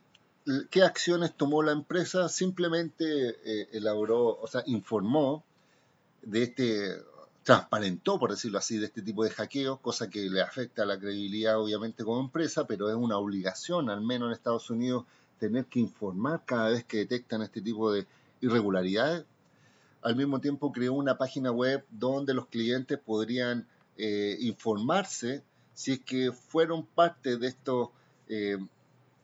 qué 0.70 0.84
acciones 0.84 1.36
tomó 1.36 1.64
la 1.64 1.72
empresa? 1.72 2.30
Simplemente 2.30 3.06
eh, 3.06 3.70
elaboró, 3.74 4.40
o 4.40 4.48
sea, 4.48 4.64
informó 4.66 5.44
de 6.22 6.44
este, 6.44 6.98
transparentó, 7.44 8.20
por 8.20 8.32
decirlo 8.32 8.58
así, 8.58 8.78
de 8.78 8.86
este 8.86 9.02
tipo 9.02 9.24
de 9.24 9.30
hackeos, 9.32 9.80
cosa 9.80 10.10
que 10.10 10.30
le 10.30 10.42
afecta 10.42 10.84
a 10.84 10.86
la 10.86 11.00
credibilidad 11.00 11.60
obviamente 11.60 12.04
como 12.04 12.20
empresa, 12.20 12.66
pero 12.66 12.90
es 12.90 12.96
una 12.96 13.18
obligación, 13.18 13.90
al 13.90 14.02
menos 14.02 14.28
en 14.28 14.34
Estados 14.34 14.70
Unidos, 14.70 15.06
tener 15.40 15.66
que 15.66 15.80
informar 15.80 16.44
cada 16.46 16.70
vez 16.70 16.84
que 16.84 16.98
detectan 16.98 17.42
este 17.42 17.62
tipo 17.62 17.92
de 17.92 18.06
irregularidades. 18.42 19.26
Al 20.02 20.16
mismo 20.16 20.40
tiempo 20.40 20.72
creó 20.72 20.94
una 20.94 21.18
página 21.18 21.52
web 21.52 21.86
donde 21.90 22.34
los 22.34 22.48
clientes 22.48 23.00
podrían 23.00 23.68
eh, 23.98 24.38
informarse 24.40 25.44
si 25.74 25.94
es 25.94 26.00
que 26.02 26.32
fueron 26.32 26.86
parte 26.86 27.38
de 27.38 27.48
estos 27.48 27.90
eh, 28.28 28.58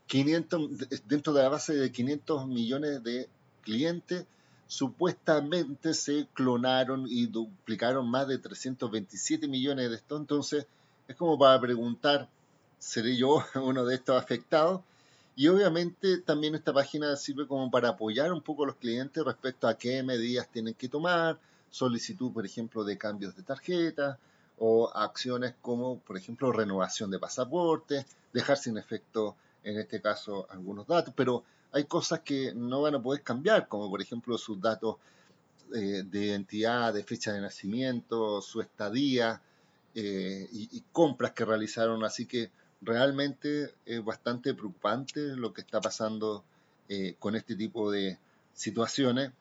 500, 0.08 0.70
dentro 1.08 1.34
de 1.34 1.44
la 1.44 1.50
base 1.50 1.74
de 1.74 1.92
500 1.92 2.48
millones 2.48 3.04
de 3.04 3.28
clientes, 3.64 4.26
supuestamente 4.68 5.94
se 5.94 6.28
clonaron 6.34 7.06
y 7.08 7.28
duplicaron 7.28 8.10
más 8.10 8.28
de 8.28 8.38
327 8.38 9.48
millones 9.48 9.90
de 9.90 9.96
estos. 9.96 10.20
Entonces, 10.20 10.68
es 11.08 11.16
como 11.16 11.38
para 11.38 11.60
preguntar, 11.60 12.30
¿seré 12.80 13.16
yo 13.16 13.44
uno 13.56 13.86
de 13.86 13.96
estos 13.96 14.22
afectados? 14.22 14.82
Y 15.36 15.50
obviamente 15.50 16.20
también 16.20 16.56
esta 16.56 16.72
página 16.72 17.16
sirve 17.18 17.46
como 17.46 17.70
para 17.70 17.90
apoyar 17.90 18.32
un 18.32 18.42
poco 18.42 18.64
a 18.64 18.68
los 18.68 18.78
clientes 18.78 19.24
respecto 19.24 19.68
a 19.68 19.78
qué 19.78 20.02
medidas 20.02 20.48
tienen 20.50 20.74
que 20.76 20.88
tomar, 20.88 21.38
solicitud, 21.70 22.32
por 22.32 22.46
ejemplo, 22.46 22.86
de 22.86 22.98
cambios 22.98 23.36
de 23.36 23.44
tarjeta 23.44 24.18
o 24.58 24.90
acciones 24.96 25.54
como, 25.62 26.00
por 26.00 26.16
ejemplo, 26.16 26.54
renovación 26.54 27.12
de 27.12 27.20
pasaporte, 27.20 28.06
dejar 28.32 28.58
sin 28.58 28.78
efecto, 28.78 29.36
en 29.66 29.80
este 29.80 30.00
caso, 30.00 30.48
algunos 30.50 30.88
datos, 30.88 31.14
pero 31.18 31.44
hay 31.72 31.86
cosas 31.86 32.22
que 32.22 32.54
no 32.56 32.84
van 32.84 32.96
a 32.96 33.02
poder 33.02 33.24
cambiar, 33.24 33.68
como 33.68 33.90
por 33.90 34.02
ejemplo 34.02 34.38
sus 34.38 34.62
datos 34.62 34.98
eh, 35.74 36.04
de 36.06 36.26
identidad, 36.26 36.94
de 36.94 37.04
fecha 37.04 37.34
de 37.34 37.42
nacimiento, 37.42 38.42
su 38.42 38.62
estadía 38.62 39.42
eh, 39.96 40.48
y, 40.52 40.84
compras 40.92 41.32
que 41.32 41.44
realizaron. 41.44 42.06
Así 42.06 42.28
que 42.28 42.52
realmente 42.82 43.74
es 43.86 44.06
bastante 44.06 44.54
preocupante 44.54 45.36
lo 45.36 45.52
que 45.52 45.62
está 45.62 45.82
pasando 45.82 46.44
eh, 46.88 47.16
con 47.18 47.36
este 47.36 47.56
tipo 47.56 47.92
de 47.92 48.20
situaciones 48.54 49.32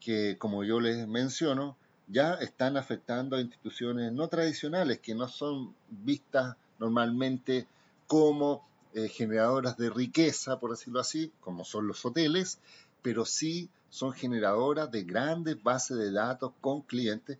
que, 0.00 0.38
como 0.38 0.62
yo 0.62 0.78
les 0.78 1.08
menciono, 1.08 1.76
ya 2.06 2.34
están 2.34 2.76
afectando 2.76 3.34
a 3.34 3.40
instituciones 3.40 4.12
no 4.12 4.28
tradicionales 4.28 5.00
que 5.00 5.16
no 5.16 5.26
son 5.28 5.74
vistas 5.90 6.56
normalmente 6.78 7.66
como 8.06 8.64
eh, 8.96 9.10
generadoras 9.10 9.76
de 9.76 9.90
riqueza, 9.90 10.58
por 10.58 10.70
decirlo 10.70 11.00
así, 11.00 11.30
como 11.40 11.66
son 11.66 11.86
los 11.86 12.02
hoteles, 12.06 12.60
pero 13.02 13.26
sí 13.26 13.68
son 13.90 14.14
generadoras 14.14 14.90
de 14.90 15.02
grandes 15.02 15.62
bases 15.62 15.98
de 15.98 16.10
datos 16.10 16.54
con 16.62 16.80
clientes 16.80 17.36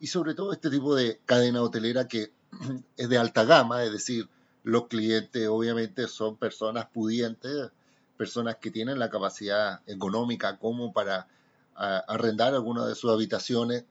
y 0.00 0.06
sobre 0.06 0.32
todo 0.32 0.54
este 0.54 0.70
tipo 0.70 0.94
de 0.94 1.20
cadena 1.26 1.60
hotelera 1.60 2.08
que 2.08 2.32
es 2.96 3.08
de 3.10 3.18
alta 3.18 3.44
gama, 3.44 3.84
es 3.84 3.92
decir, 3.92 4.30
los 4.62 4.86
clientes 4.86 5.46
obviamente 5.46 6.08
son 6.08 6.38
personas 6.38 6.86
pudientes, 6.86 7.70
personas 8.16 8.56
que 8.56 8.70
tienen 8.70 8.98
la 8.98 9.10
capacidad 9.10 9.82
económica 9.86 10.56
como 10.56 10.94
para 10.94 11.28
arrendar 11.74 12.54
alguna 12.54 12.86
de 12.86 12.94
sus 12.94 13.10
habitaciones 13.10 13.84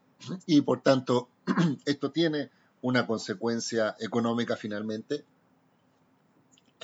y 0.47 0.61
por 0.61 0.81
tanto 0.81 1.29
esto 1.85 2.09
tiene 2.09 2.49
una 2.81 3.05
consecuencia 3.05 3.95
económica 3.99 4.55
finalmente 4.55 5.25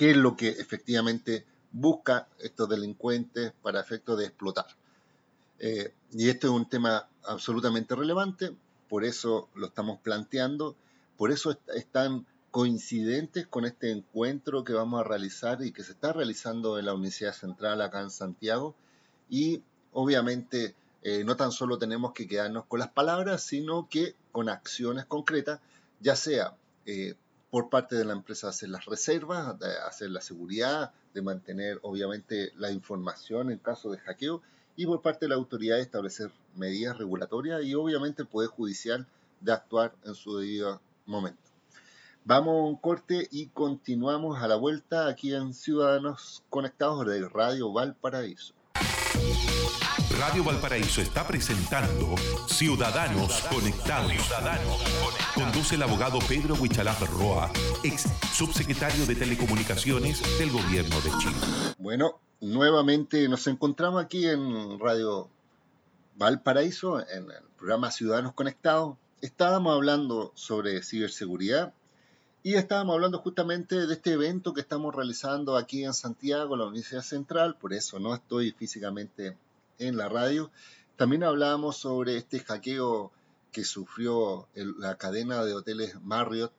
qué 0.00 0.12
es 0.12 0.16
lo 0.16 0.34
que 0.34 0.48
efectivamente 0.48 1.44
busca 1.72 2.26
estos 2.38 2.70
delincuentes 2.70 3.52
para 3.60 3.82
efecto 3.82 4.16
de 4.16 4.24
explotar. 4.24 4.64
Eh, 5.58 5.92
y 6.10 6.30
este 6.30 6.46
es 6.46 6.52
un 6.54 6.66
tema 6.66 7.06
absolutamente 7.22 7.94
relevante, 7.94 8.56
por 8.88 9.04
eso 9.04 9.50
lo 9.54 9.66
estamos 9.66 10.00
planteando, 10.00 10.74
por 11.18 11.30
eso 11.30 11.54
están 11.74 12.24
coincidentes 12.50 13.46
con 13.46 13.66
este 13.66 13.90
encuentro 13.90 14.64
que 14.64 14.72
vamos 14.72 15.00
a 15.00 15.04
realizar 15.04 15.62
y 15.62 15.70
que 15.70 15.84
se 15.84 15.92
está 15.92 16.14
realizando 16.14 16.78
en 16.78 16.86
la 16.86 16.94
Universidad 16.94 17.34
Central 17.34 17.82
acá 17.82 18.00
en 18.00 18.10
Santiago. 18.10 18.74
Y 19.28 19.62
obviamente 19.92 20.74
eh, 21.02 21.24
no 21.24 21.36
tan 21.36 21.52
solo 21.52 21.76
tenemos 21.76 22.14
que 22.14 22.26
quedarnos 22.26 22.64
con 22.64 22.80
las 22.80 22.90
palabras, 22.90 23.42
sino 23.42 23.86
que 23.90 24.14
con 24.32 24.48
acciones 24.48 25.04
concretas, 25.04 25.60
ya 26.00 26.16
sea 26.16 26.56
eh, 26.86 27.16
por 27.50 27.68
parte 27.68 27.96
de 27.96 28.04
la 28.04 28.12
empresa 28.12 28.48
hacer 28.48 28.68
las 28.68 28.84
reservas, 28.86 29.58
de 29.58 29.76
hacer 29.86 30.10
la 30.10 30.20
seguridad, 30.20 30.92
de 31.14 31.22
mantener 31.22 31.78
obviamente 31.82 32.52
la 32.56 32.70
información 32.70 33.50
en 33.50 33.58
caso 33.58 33.90
de 33.90 33.98
hackeo 33.98 34.42
y 34.76 34.86
por 34.86 35.02
parte 35.02 35.26
de 35.26 35.30
la 35.30 35.34
autoridad 35.34 35.80
establecer 35.80 36.30
medidas 36.54 36.96
regulatorias 36.96 37.62
y 37.64 37.74
obviamente 37.74 38.22
el 38.22 38.28
Poder 38.28 38.48
Judicial 38.48 39.06
de 39.40 39.52
actuar 39.52 39.94
en 40.04 40.14
su 40.14 40.38
debido 40.38 40.80
momento. 41.06 41.42
Vamos 42.24 42.54
a 42.54 42.68
un 42.68 42.76
corte 42.76 43.28
y 43.30 43.46
continuamos 43.46 44.40
a 44.42 44.46
la 44.46 44.56
vuelta 44.56 45.08
aquí 45.08 45.34
en 45.34 45.54
Ciudadanos 45.54 46.44
Conectados 46.50 47.06
de 47.06 47.28
Radio 47.28 47.72
Valparaíso. 47.72 48.54
Radio 50.20 50.44
Valparaíso 50.44 51.00
está 51.00 51.26
presentando 51.26 52.14
Ciudadanos 52.46 53.40
Conectados. 53.50 54.12
Conduce 55.34 55.76
el 55.76 55.82
abogado 55.82 56.18
Pedro 56.28 56.56
Huichalaf 56.60 57.00
Roa, 57.10 57.50
ex 57.82 58.02
subsecretario 58.30 59.06
de 59.06 59.14
Telecomunicaciones 59.14 60.20
del 60.38 60.50
Gobierno 60.50 61.00
de 61.00 61.10
Chile. 61.18 61.74
Bueno, 61.78 62.20
nuevamente 62.42 63.26
nos 63.30 63.46
encontramos 63.46 64.04
aquí 64.04 64.26
en 64.26 64.78
Radio 64.78 65.30
Valparaíso, 66.16 67.00
en 67.00 67.22
el 67.22 67.42
programa 67.56 67.90
Ciudadanos 67.90 68.34
Conectados. 68.34 68.98
Estábamos 69.22 69.74
hablando 69.74 70.32
sobre 70.34 70.82
ciberseguridad 70.82 71.72
y 72.42 72.56
estábamos 72.56 72.92
hablando 72.92 73.20
justamente 73.20 73.86
de 73.86 73.94
este 73.94 74.12
evento 74.12 74.52
que 74.52 74.60
estamos 74.60 74.94
realizando 74.94 75.56
aquí 75.56 75.82
en 75.82 75.94
Santiago, 75.94 76.58
la 76.58 76.66
Universidad 76.66 77.00
Central, 77.00 77.56
por 77.56 77.72
eso 77.72 77.98
no 77.98 78.14
estoy 78.14 78.52
físicamente 78.52 79.38
en 79.80 79.96
la 79.96 80.08
radio. 80.08 80.50
También 80.96 81.24
hablábamos 81.24 81.78
sobre 81.78 82.16
este 82.16 82.40
hackeo 82.40 83.10
que 83.50 83.64
sufrió 83.64 84.46
la 84.54 84.96
cadena 84.96 85.44
de 85.44 85.54
hoteles 85.54 86.00
Marriott. 86.02 86.52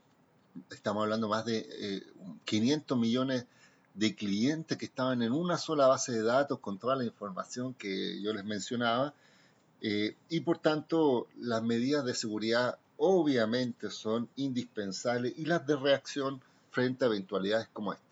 Estamos 0.69 1.03
hablando 1.03 1.29
más 1.29 1.45
de 1.45 2.03
500 2.45 2.97
eh, 2.97 2.99
millones 2.99 3.45
de 3.93 4.15
clientes 4.15 4.77
que 4.77 4.86
estaban 4.86 5.21
en 5.21 5.31
una 5.31 5.57
sola 5.57 5.88
base 5.88 6.12
de 6.12 6.23
datos 6.23 6.60
con 6.60 6.77
toda 6.79 6.95
la 6.95 7.05
información 7.05 7.73
que 7.73 8.21
yo 8.21 8.34
les 8.34 8.43
mencionaba. 8.43 9.13
Eh, 9.81 10.15
y 10.29 10.41
por 10.41 10.57
tanto, 10.57 11.27
las 11.39 11.63
medidas 11.63 12.03
de 12.03 12.13
seguridad 12.13 12.77
obviamente 12.97 13.89
son 13.89 14.29
indispensables 14.36 15.34
y 15.38 15.45
las 15.45 15.65
de 15.65 15.75
reacción 15.75 16.41
frente 16.71 17.05
a 17.05 17.07
eventualidades 17.07 17.67
como 17.73 17.93
esta. 17.93 18.05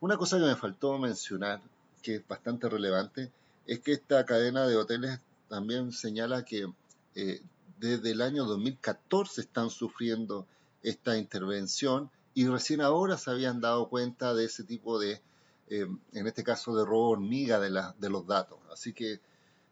Una 0.00 0.16
cosa 0.16 0.38
que 0.38 0.44
me 0.44 0.56
faltó 0.56 0.98
mencionar, 0.98 1.60
que 2.02 2.16
es 2.16 2.28
bastante 2.28 2.68
relevante, 2.68 3.32
es 3.66 3.80
que 3.80 3.92
esta 3.92 4.24
cadena 4.24 4.66
de 4.66 4.76
hoteles 4.76 5.20
también 5.48 5.92
señala 5.92 6.44
que 6.44 6.70
eh, 7.14 7.40
desde 7.78 8.10
el 8.10 8.22
año 8.22 8.44
2014 8.44 9.40
están 9.40 9.70
sufriendo 9.70 10.46
esta 10.82 11.16
intervención 11.16 12.10
y 12.34 12.46
recién 12.46 12.80
ahora 12.80 13.16
se 13.16 13.30
habían 13.30 13.60
dado 13.60 13.88
cuenta 13.88 14.34
de 14.34 14.44
ese 14.44 14.64
tipo 14.64 14.98
de, 14.98 15.20
eh, 15.68 15.86
en 16.12 16.26
este 16.26 16.42
caso, 16.42 16.76
de 16.76 16.84
robo 16.84 17.10
hormiga 17.10 17.60
de, 17.60 17.70
de 17.98 18.10
los 18.10 18.26
datos. 18.26 18.58
Así 18.72 18.92
que 18.92 19.20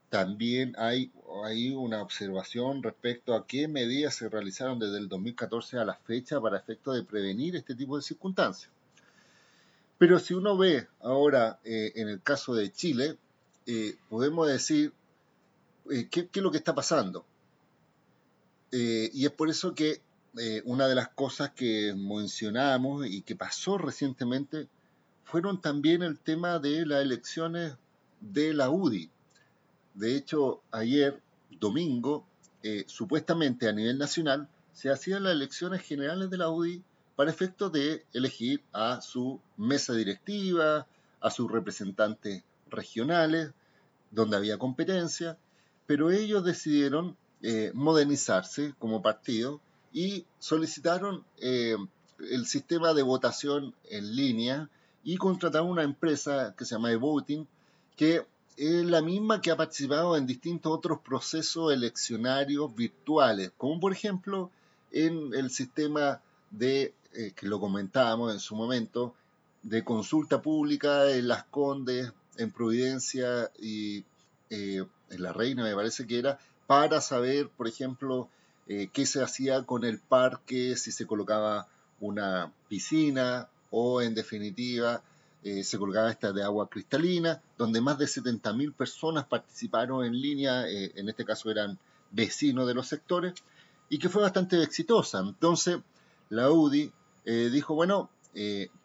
también 0.09 0.75
hay, 0.79 1.11
hay 1.45 1.71
una 1.71 2.03
observación 2.03 2.83
respecto 2.83 3.35
a 3.35 3.47
qué 3.47 3.67
medidas 3.67 4.15
se 4.15 4.29
realizaron 4.29 4.79
desde 4.79 4.99
el 4.99 5.09
2014 5.09 5.79
a 5.79 5.85
la 5.85 5.95
fecha 5.95 6.41
para 6.41 6.59
efecto 6.59 6.93
de 6.93 7.03
prevenir 7.03 7.57
este 7.57 7.75
tipo 7.75 7.97
de 7.97 8.03
circunstancias. 8.03 8.71
Pero 9.99 10.19
si 10.19 10.35
uno 10.35 10.57
ve 10.57 10.87
ahora 11.01 11.61
eh, 11.65 11.93
en 11.97 12.09
el 12.09 12.21
caso 12.21 12.55
de 12.55 12.71
Chile, 12.73 13.17
eh, 13.67 13.97
podemos 14.09 14.49
decir 14.49 14.93
eh, 15.91 16.09
¿qué, 16.11 16.29
es 16.33 16.43
lo 16.43 16.51
que 16.51 16.59
está 16.59 16.75
pasando. 16.75 17.25
Eh, 18.71 19.11
y 19.13 19.27
es 19.27 19.33
por 19.33 19.51
eso 19.51 19.75
que 19.75 20.01
una 20.65 20.89
de 20.89 20.95
las 20.95 21.11
cosas 21.11 21.51
que 21.51 21.95
mencionamos 21.95 23.07
y 23.07 23.21
que 23.21 23.37
pasó 23.37 23.77
recientemente 23.77 24.67
fueron 25.25 25.61
también 25.61 26.03
el 26.03 26.19
tema 26.19 26.59
de 26.59 26.87
las 26.87 27.03
elecciones 27.03 27.75
de 28.23 28.55
la 28.55 28.71
UDI. 28.71 29.11
De 29.93 30.17
hecho, 30.17 30.63
ayer, 30.71 31.21
domingo, 31.61 32.25
supuestamente 32.87 33.69
a 33.69 33.73
nivel 33.73 33.99
nacional, 33.99 34.49
se 34.73 34.89
hacían 34.89 35.25
las 35.25 35.35
elecciones 35.35 35.83
generales 35.83 36.31
de 36.31 36.39
la 36.39 36.49
UDI 36.49 36.83
para 37.15 37.31
efecto 37.31 37.69
de 37.69 38.07
elegir 38.15 38.63
a 38.73 39.03
su 39.03 39.39
mesa 39.59 39.93
directiva, 39.93 40.87
a 41.21 41.31
sus 41.31 41.53
representantes 41.53 42.43
regionales, 42.73 43.53
donde 44.11 44.37
había 44.37 44.59
competencia, 44.59 45.39
pero 45.87 46.11
ellos 46.11 46.45
decidieron 46.45 47.17
eh, 47.43 47.73
modernizarse 47.75 48.75
como 48.79 49.03
partido 49.03 49.61
y 49.93 50.25
solicitaron 50.39 51.25
eh, 51.39 51.77
el 52.31 52.47
sistema 52.47 52.95
de 52.95 53.03
votación 53.03 53.75
en 53.91 54.17
línea 54.17 54.69
y 55.05 55.17
contrataron 55.17 55.71
una 55.71 55.83
empresa 55.83 56.55
que 56.57 56.65
se 56.65 56.75
llama 56.75 56.93
eVoting, 56.93 57.47
que 57.97 58.25
es 58.57 58.85
la 58.85 59.03
misma 59.03 59.41
que 59.41 59.51
ha 59.51 59.57
participado 59.57 60.17
en 60.17 60.27
distintos 60.27 60.73
otros 60.73 61.01
procesos 61.01 61.73
eleccionarios 61.73 62.75
virtuales, 62.75 63.51
como 63.57 63.81
por 63.81 63.93
ejemplo 63.93 64.51
en 64.93 65.35
el 65.35 65.51
sistema 65.51 66.21
de, 66.51 66.95
eh, 67.15 67.33
que 67.35 67.47
lo 67.47 67.59
comentábamos 67.59 68.33
en 68.33 68.41
su 68.41 68.55
momento, 68.55 69.15
de 69.63 69.85
consulta 69.85 70.43
pública 70.43 71.11
en 71.11 71.29
Las 71.29 71.45
Condes, 71.45 72.13
en 72.37 72.51
Providencia 72.51 73.51
y 73.59 74.05
eh, 74.51 74.85
en 75.11 75.23
La 75.23 75.33
Reina, 75.33 75.65
me 75.65 75.75
parece 75.75 76.07
que 76.07 76.19
era, 76.19 76.39
para 76.67 77.01
saber, 77.01 77.49
por 77.49 77.69
ejemplo, 77.69 78.29
eh, 78.69 78.89
qué 78.93 79.07
se 79.07 79.23
hacía 79.23 79.63
con 79.65 79.85
el 79.85 79.99
parque, 79.99 80.77
si 80.77 80.93
se 80.93 81.07
colocaba 81.07 81.67
una 82.01 82.53
piscina 82.69 83.49
o, 83.71 84.03
en 84.03 84.15
definitiva, 84.15 85.03
eh, 85.43 85.65
se 85.65 85.79
colgaba 85.79 86.11
esta 86.11 86.33
de 86.33 86.43
agua 86.43 86.69
cristalina, 86.69 87.41
donde 87.59 87.81
más 87.81 87.99
de 87.99 88.07
70.000 88.07 88.75
personas 88.75 89.25
participaron 89.27 90.05
en 90.05 90.21
línea, 90.21 90.69
en 90.69 91.09
este 91.09 91.25
caso 91.25 91.51
eran 91.51 91.79
vecinos 92.11 92.67
de 92.67 92.75
los 92.75 92.87
sectores, 92.87 93.35
y 93.89 93.99
que 93.99 94.09
fue 94.09 94.23
bastante 94.23 94.63
exitosa. 94.63 95.21
Entonces, 95.21 95.79
la 96.29 96.51
UDI 96.51 96.93
dijo, 97.25 97.75
bueno, 97.75 98.11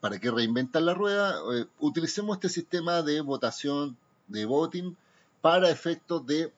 ¿para 0.01 0.19
qué 0.19 0.31
reinventar 0.31 0.81
la 0.81 0.93
rueda? 0.93 1.35
utilicemos 1.79 2.37
este 2.37 2.49
sistema 2.49 3.01
de 3.01 3.21
votación, 3.21 3.97
de 4.27 4.45
voting, 4.45 4.95
para 5.41 5.69
efectos 5.69 6.25
de 6.25 6.51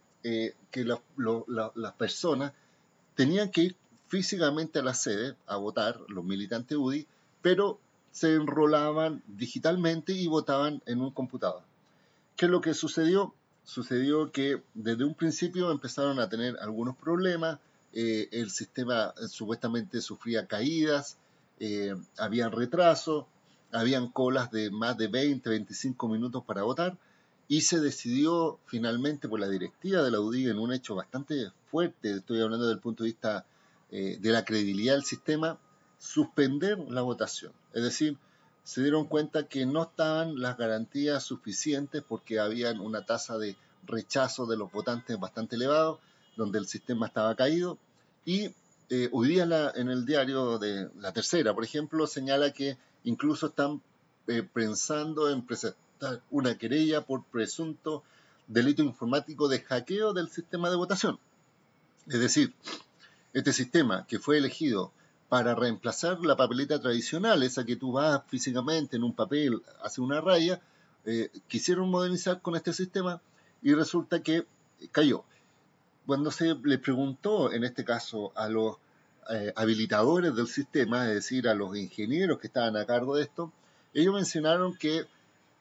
que 0.71 0.85
las 0.85 1.93
personas 1.97 2.53
tenían 3.15 3.51
que 3.51 3.61
ir 3.61 3.75
físicamente 4.07 4.79
a 4.79 4.83
la 4.83 4.93
sede 4.93 5.35
a 5.45 5.57
votar, 5.57 5.99
los 6.07 6.25
militantes 6.25 6.77
UDI, 6.77 7.07
pero 7.41 7.79
se 8.11 8.33
enrolaban 8.33 9.21
digitalmente 9.27 10.13
y 10.13 10.27
votaban 10.27 10.81
en 10.85 11.01
un 11.01 11.11
computador. 11.11 11.61
¿Qué 12.35 12.45
es 12.45 12.51
lo 12.51 12.59
que 12.59 12.73
sucedió? 12.73 13.33
Sucedió 13.63 14.31
que 14.31 14.63
desde 14.73 15.05
un 15.05 15.13
principio 15.13 15.71
empezaron 15.71 16.19
a 16.19 16.27
tener 16.27 16.57
algunos 16.59 16.97
problemas, 16.97 17.59
eh, 17.93 18.27
el 18.31 18.49
sistema 18.49 19.13
eh, 19.21 19.27
supuestamente 19.27 20.01
sufría 20.01 20.47
caídas, 20.47 21.17
eh, 21.59 21.95
había 22.17 22.49
retraso, 22.49 23.27
habían 23.71 24.09
colas 24.09 24.51
de 24.51 24.71
más 24.71 24.97
de 24.97 25.07
20, 25.07 25.49
25 25.49 26.07
minutos 26.07 26.43
para 26.45 26.63
votar 26.63 26.97
y 27.47 27.61
se 27.61 27.79
decidió 27.79 28.59
finalmente 28.65 29.27
por 29.27 29.39
la 29.39 29.49
directiva 29.49 30.03
de 30.03 30.11
la 30.11 30.19
UDI 30.19 30.49
en 30.49 30.59
un 30.59 30.73
hecho 30.73 30.95
bastante 30.95 31.51
fuerte, 31.71 32.11
estoy 32.11 32.41
hablando 32.41 32.65
desde 32.65 32.75
el 32.75 32.81
punto 32.81 33.03
de 33.03 33.09
vista 33.09 33.45
de 33.89 34.19
la 34.21 34.45
credibilidad 34.45 34.93
del 34.93 35.03
sistema, 35.03 35.57
suspender 35.97 36.77
la 36.89 37.01
votación. 37.01 37.51
Es 37.73 37.81
decir, 37.81 38.19
se 38.63 38.83
dieron 38.83 39.05
cuenta 39.05 39.47
que 39.47 39.65
no 39.65 39.81
estaban 39.81 40.39
las 40.39 40.55
garantías 40.55 41.23
suficientes 41.23 42.03
porque 42.07 42.39
había 42.39 42.71
una 42.73 43.03
tasa 43.03 43.37
de 43.39 43.55
rechazo 43.83 44.45
de 44.45 44.57
los 44.57 44.71
votantes 44.71 45.19
bastante 45.19 45.55
elevado, 45.55 45.99
donde 46.37 46.59
el 46.59 46.67
sistema 46.67 47.07
estaba 47.07 47.35
caído. 47.35 47.79
Y 48.25 48.53
eh, 48.89 49.09
hoy 49.11 49.29
día 49.29 49.71
en 49.75 49.89
el 49.89 50.05
diario 50.05 50.57
de 50.57 50.89
La 50.99 51.13
Tercera, 51.13 51.53
por 51.53 51.63
ejemplo, 51.63 52.07
señala 52.07 52.51
que 52.51 52.77
incluso 53.03 53.47
están 53.47 53.81
eh, 54.27 54.41
pensando 54.41 55.29
en 55.29 55.45
presentar 55.45 56.21
una 56.31 56.57
querella 56.57 57.05
por 57.05 57.23
presunto 57.23 58.03
delito 58.47 58.81
informático 58.81 59.47
de 59.47 59.59
hackeo 59.61 60.13
del 60.13 60.29
sistema 60.29 60.69
de 60.69 60.75
votación. 60.75 61.19
Es 62.07 62.19
decir, 62.19 62.53
este 63.33 63.53
sistema 63.53 64.05
que 64.07 64.17
fue 64.17 64.37
elegido 64.39 64.91
para 65.29 65.53
reemplazar 65.53 66.19
la 66.21 66.35
papeleta 66.35 66.81
tradicional, 66.81 67.43
esa 67.43 67.63
que 67.63 67.75
tú 67.75 67.91
vas 67.91 68.23
físicamente 68.27 68.97
en 68.97 69.03
un 69.03 69.13
papel, 69.13 69.61
hace 69.83 70.01
una 70.01 70.19
raya, 70.19 70.59
eh, 71.05 71.29
quisieron 71.47 71.91
modernizar 71.91 72.41
con 72.41 72.55
este 72.55 72.73
sistema 72.73 73.21
y 73.61 73.75
resulta 73.75 74.23
que 74.23 74.47
cayó. 74.91 75.23
Cuando 76.09 76.31
se 76.31 76.55
le 76.63 76.79
preguntó, 76.79 77.53
en 77.53 77.63
este 77.63 77.85
caso, 77.85 78.31
a 78.35 78.49
los 78.49 78.77
eh, 79.29 79.53
habilitadores 79.55 80.35
del 80.35 80.47
sistema, 80.47 81.07
es 81.07 81.13
decir, 81.13 81.47
a 81.47 81.53
los 81.53 81.77
ingenieros 81.77 82.39
que 82.39 82.47
estaban 82.47 82.75
a 82.77 82.85
cargo 82.87 83.15
de 83.15 83.21
esto, 83.25 83.53
ellos 83.93 84.15
mencionaron 84.15 84.75
que 84.75 85.05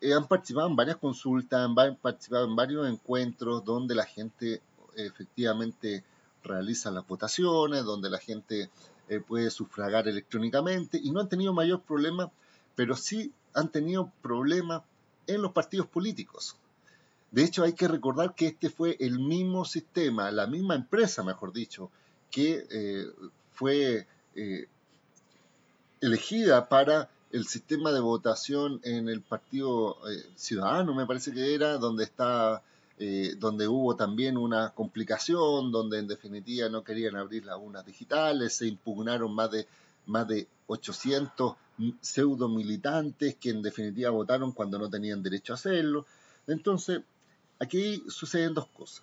eh, 0.01 0.15
han 0.15 0.27
participado 0.27 0.67
en 0.69 0.75
varias 0.75 0.97
consultas, 0.97 1.61
han 1.61 1.75
participado 1.97 2.47
en 2.47 2.57
varios 2.57 2.89
encuentros 2.89 3.63
donde 3.63 3.95
la 3.95 4.07
gente 4.07 4.63
efectivamente 4.97 6.03
realiza 6.43 6.91
las 6.91 7.07
votaciones, 7.07 7.85
donde 7.85 8.09
la 8.09 8.19
gente 8.19 8.71
eh, 9.11 9.21
puede 9.21 9.51
sufragar 9.51 10.09
electrónicamente 10.09 10.99
y 10.99 11.11
no 11.11 11.21
han 11.21 11.29
tenido 11.29 11.53
mayor 11.53 11.83
problema, 11.83 12.31
pero 12.75 12.97
sí 12.97 13.35
han 13.53 13.69
tenido 13.69 14.11
problemas 14.23 14.81
en 15.27 15.43
los 15.43 15.53
partidos 15.53 15.89
políticos. 15.89 16.57
De 17.31 17.45
hecho, 17.45 17.63
hay 17.63 17.75
que 17.75 17.89
recordar 17.89 18.35
que 18.35 18.47
este 18.47 18.71
fue 18.71 18.97
el 19.01 19.19
mismo 19.19 19.65
sistema, 19.65 20.31
la 20.31 20.47
misma 20.47 20.75
empresa, 20.75 21.23
mejor 21.23 21.53
dicho, 21.53 21.91
que 22.31 22.67
eh, 22.71 23.07
fue 23.53 24.07
eh, 24.35 24.67
elegida 26.01 26.69
para 26.69 27.11
el 27.33 27.47
sistema 27.47 27.93
de 27.93 28.01
votación 28.01 28.81
en 28.85 29.09
el 29.09 29.21
Partido 29.21 29.99
Ciudadano, 30.35 30.95
me 30.95 31.05
parece 31.05 31.33
que 31.33 31.55
era, 31.55 31.77
donde 31.77 32.05
está 32.05 32.63
eh, 33.01 33.37
donde 33.39 33.69
hubo 33.69 33.95
también 33.95 34.37
una 34.37 34.71
complicación, 34.71 35.71
donde 35.71 36.01
en 36.01 36.09
definitiva 36.09 36.69
no 36.69 36.83
querían 36.83 37.15
abrir 37.15 37.45
las 37.45 37.57
urnas 37.57 37.87
digitales, 37.87 38.55
se 38.55 38.67
impugnaron 38.67 39.33
más 39.33 39.53
de, 39.53 39.69
más 40.07 40.27
de 40.27 40.49
800 40.67 41.55
pseudo 42.01 42.49
militantes 42.49 43.37
que 43.37 43.51
en 43.51 43.63
definitiva 43.63 44.11
votaron 44.11 44.51
cuando 44.51 44.81
no 44.81 44.91
tenían 44.91 45.23
derecho 45.23 45.53
a 45.53 45.57
hacerlo. 45.57 46.07
Entonces, 46.49 47.03
aquí 47.59 48.03
suceden 48.09 48.55
dos 48.55 48.67
cosas. 48.69 49.03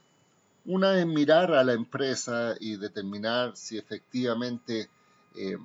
Una 0.65 0.97
es 0.99 1.05
mirar 1.05 1.53
a 1.53 1.63
la 1.63 1.73
empresa 1.73 2.55
y 2.59 2.77
determinar 2.77 3.55
si 3.55 3.77
efectivamente 3.77 4.89
eh, 5.35 5.57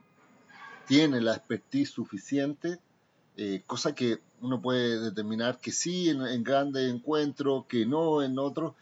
tiene 0.87 1.21
la 1.21 1.35
expertise 1.35 1.91
suficiente 1.91 2.79
eh, 3.43 3.63
cosa 3.67 3.95
que 3.95 4.21
uno 4.43 4.61
puede 4.61 5.01
determinar 5.01 5.59
que 5.59 5.73
sí 5.73 6.11
en, 6.11 6.45
grandes 6.45 6.93
encuentros, 6.93 7.65
que 7.65 7.87
no 7.87 8.23
en 8.23 8.39
otros, 8.39 8.75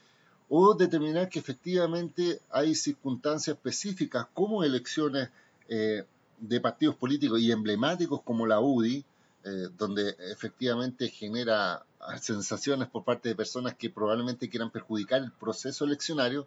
o 0.48 0.74
determinar 0.74 1.28
que 1.28 1.38
efectivamente 1.38 2.40
hay 2.50 2.74
circunstancias 2.74 3.56
específicas 3.56 4.26
como 4.34 4.64
elecciones 4.64 5.28
eh, 5.68 6.04
de 6.38 6.60
partidos 6.60 6.96
políticos 6.96 7.40
y 7.40 7.52
emblemáticos 7.52 8.22
como 8.22 8.46
la 8.46 8.58
UDI, 8.58 9.04
eh, 9.48 9.68
donde 9.76 10.16
efectivamente 10.30 11.08
genera 11.08 11.84
sensaciones 12.20 12.88
por 12.88 13.04
parte 13.04 13.28
de 13.28 13.34
personas 13.34 13.74
que 13.74 13.90
probablemente 13.90 14.48
quieran 14.48 14.70
perjudicar 14.70 15.22
el 15.22 15.32
proceso 15.32 15.84
eleccionario 15.84 16.46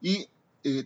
y 0.00 0.26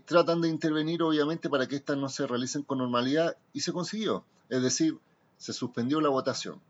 tratan 0.05 0.40
de 0.40 0.49
intervenir 0.49 1.03
obviamente 1.03 1.49
para 1.49 1.67
que 1.67 1.77
éstas 1.77 1.97
no 1.97 2.09
se 2.09 2.27
realicen 2.27 2.62
con 2.62 2.79
normalidad 2.79 3.37
y 3.53 3.61
se 3.61 3.73
consiguió. 3.73 4.25
Es 4.49 4.62
decir, 4.62 4.99
se 5.38 5.53
suspendió 5.53 6.01
la 6.01 6.09
votación. 6.09 6.61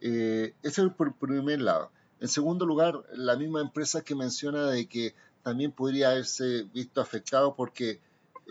Eh, 0.00 0.54
ese 0.62 0.82
es 0.84 0.92
por 0.92 1.14
primer 1.14 1.60
lado. 1.60 1.90
En 2.20 2.28
segundo 2.28 2.66
lugar, 2.66 3.04
la 3.14 3.36
misma 3.36 3.60
empresa 3.60 4.02
que 4.02 4.14
menciona 4.14 4.66
de 4.66 4.86
que 4.86 5.14
también 5.42 5.72
podría 5.72 6.10
haberse 6.10 6.64
visto 6.74 7.00
afectado 7.00 7.54
porque 7.54 8.00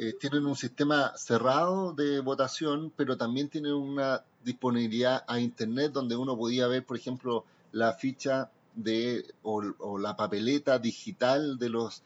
eh, 0.01 0.13
tienen 0.13 0.47
un 0.47 0.55
sistema 0.55 1.15
cerrado 1.15 1.93
de 1.93 2.21
votación, 2.21 2.91
pero 2.95 3.17
también 3.17 3.49
tienen 3.49 3.73
una 3.73 4.23
disponibilidad 4.43 5.23
a 5.27 5.39
Internet 5.39 5.91
donde 5.91 6.15
uno 6.15 6.35
podía 6.35 6.65
ver, 6.65 6.83
por 6.83 6.97
ejemplo, 6.97 7.45
la 7.71 7.93
ficha 7.93 8.49
de, 8.73 9.31
o, 9.43 9.99
la 9.99 10.15
papeleta 10.15 10.79
digital 10.79 11.59
de 11.59 11.69
los, 11.69 12.01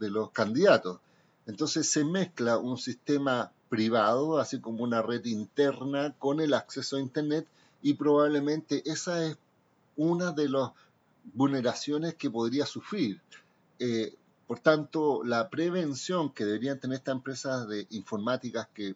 de 0.00 0.10
los 0.10 0.32
candidatos. 0.32 0.98
Entonces 1.46 1.88
se 1.88 2.04
mezcla 2.04 2.58
un 2.58 2.78
sistema 2.78 3.52
privado, 3.68 4.40
así 4.40 4.58
como 4.58 4.82
una 4.82 5.00
red 5.00 5.24
interna 5.26 6.16
con 6.18 6.40
el 6.40 6.52
acceso 6.52 6.96
a 6.96 7.00
Internet 7.00 7.46
y 7.80 7.94
probablemente 7.94 8.82
esa 8.90 9.24
es 9.24 9.38
una 9.96 10.32
de 10.32 10.48
las 10.48 10.72
vulneraciones 11.32 12.14
que 12.14 12.28
podría 12.28 12.66
sufrir. 12.66 13.20
Eh, 13.78 14.16
por 14.46 14.60
tanto, 14.60 15.24
la 15.24 15.48
prevención 15.50 16.30
que 16.30 16.44
deberían 16.44 16.78
tener 16.78 16.98
estas 16.98 17.16
empresas 17.16 17.68
de 17.68 17.86
informáticas 17.90 18.68
que, 18.72 18.94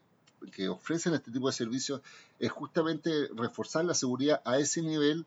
ofrecen 0.71 1.13
este 1.13 1.31
tipo 1.31 1.49
de 1.49 1.53
servicios 1.53 2.01
es 2.39 2.51
justamente 2.51 3.29
reforzar 3.35 3.85
la 3.85 3.93
seguridad 3.93 4.41
a 4.47 4.59
ese 4.59 4.81
nivel 4.81 5.27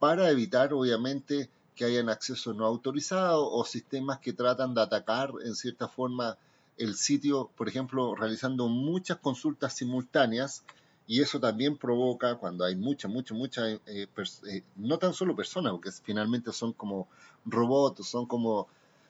para 0.00 0.30
evitar, 0.30 0.72
obviamente, 0.72 1.48
que 1.76 1.84
hayan 1.84 2.08
acceso 2.08 2.52
no 2.54 2.66
autorizado 2.66 3.48
o 3.48 3.64
sistemas 3.64 4.18
que 4.18 4.32
tratan 4.32 4.74
de 4.74 4.82
atacar 4.82 5.30
en 5.44 5.54
cierta 5.54 5.86
forma 5.86 6.36
el 6.76 6.96
sitio, 6.96 7.50
por 7.56 7.68
ejemplo, 7.68 8.16
realizando 8.16 8.68
muchas 8.68 9.18
consultas 9.18 9.74
simultáneas. 9.74 10.64
Y 11.06 11.22
eso 11.22 11.38
también 11.40 11.76
provoca 11.76 12.34
cuando 12.34 12.64
hay 12.64 12.74
muchas, 12.74 13.10
muchas, 13.10 13.38
muchas, 13.38 13.80
eh, 13.86 14.08
eh, 14.48 14.62
no 14.76 14.98
tan 14.98 15.14
solo 15.14 15.36
personas, 15.36 15.72
porque 15.72 15.90
finalmente 16.02 16.52
son 16.52 16.72
como 16.72 17.08
robots, 17.46 18.06
son 18.06 18.26
como, 18.26 18.68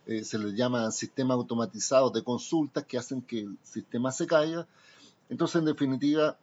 eh, 0.08 0.24
se 0.24 0.38
les 0.38 0.54
llama 0.54 0.90
sistemas 0.90 1.36
automatizados 1.36 2.12
de 2.12 2.24
consultas 2.24 2.84
que 2.84 2.98
hacen 2.98 3.22
que 3.22 3.40
el 3.42 3.56
sistema 3.62 4.10
se 4.10 4.26
caiga. 4.26 4.66
Entonces, 5.30 5.60
en 5.60 5.66
definitiva, 5.66 6.36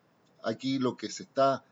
aquí 0.43 0.79
lo 0.79 0.95
que 0.95 1.09
se 1.09 1.23
está 1.23 1.63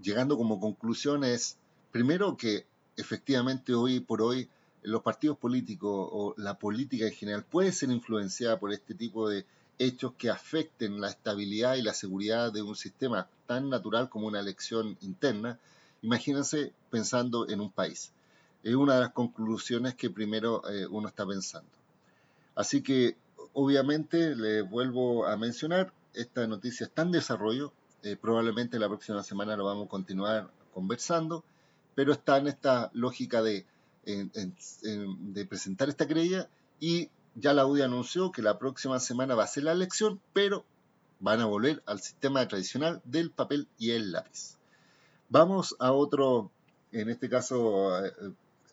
llegando 0.00 0.36
como 0.36 0.60
conclusión 0.60 1.24
es, 1.24 1.56
primero, 1.90 2.36
que 2.36 2.64
efectivamente 2.96 3.74
hoy 3.74 3.98
por 3.98 4.22
hoy 4.22 4.48
los 4.82 5.02
partidos 5.02 5.38
políticos 5.38 6.08
o 6.12 6.34
la 6.36 6.58
política 6.58 7.06
en 7.06 7.12
general 7.12 7.44
puede 7.44 7.72
ser 7.72 7.90
influenciada 7.90 8.58
por 8.58 8.72
este 8.72 8.94
tipo 8.94 9.28
de 9.28 9.46
hechos 9.78 10.12
que 10.18 10.30
afecten 10.30 11.00
la 11.00 11.08
estabilidad 11.08 11.76
y 11.76 11.82
la 11.82 11.94
seguridad 11.94 12.52
de 12.52 12.62
un 12.62 12.76
sistema 12.76 13.28
tan 13.46 13.68
natural 13.68 14.08
como 14.08 14.26
una 14.26 14.40
elección 14.40 14.96
interna, 15.00 15.58
imagínense 16.02 16.72
pensando 16.90 17.48
en 17.48 17.60
un 17.60 17.70
país. 17.70 18.12
Es 18.62 18.74
una 18.74 18.94
de 18.94 19.00
las 19.00 19.12
conclusiones 19.12 19.94
que 19.94 20.10
primero 20.10 20.62
eh, 20.70 20.86
uno 20.86 21.08
está 21.08 21.26
pensando. 21.26 21.70
Así 22.54 22.82
que, 22.82 23.16
obviamente, 23.52 24.36
le 24.36 24.62
vuelvo 24.62 25.26
a 25.26 25.36
mencionar, 25.36 25.92
esta 26.14 26.46
noticia 26.46 26.86
está 26.86 27.02
en 27.02 27.12
desarrollo, 27.12 27.72
eh, 28.02 28.16
probablemente 28.16 28.78
la 28.78 28.88
próxima 28.88 29.22
semana 29.22 29.56
lo 29.56 29.64
vamos 29.64 29.86
a 29.86 29.90
continuar 29.90 30.50
conversando 30.74 31.44
pero 31.94 32.12
está 32.12 32.38
en 32.38 32.48
esta 32.48 32.90
lógica 32.94 33.42
de, 33.42 33.66
de 34.04 35.46
presentar 35.46 35.88
esta 35.88 36.06
querella 36.06 36.48
y 36.80 37.10
ya 37.34 37.52
la 37.52 37.66
UDI 37.66 37.82
anunció 37.82 38.32
que 38.32 38.42
la 38.42 38.58
próxima 38.58 39.00
semana 39.00 39.34
va 39.34 39.44
a 39.44 39.48
ser 39.48 39.64
la 39.64 39.72
elección, 39.72 40.20
pero 40.32 40.64
van 41.20 41.40
a 41.40 41.46
volver 41.46 41.82
al 41.86 42.00
sistema 42.00 42.46
tradicional 42.48 43.00
del 43.04 43.30
papel 43.30 43.68
y 43.78 43.92
el 43.92 44.12
lápiz. 44.12 44.56
Vamos 45.28 45.76
a 45.78 45.92
otro, 45.92 46.50
en 46.90 47.08
este 47.08 47.28
caso, 47.28 48.04
eh, 48.04 48.12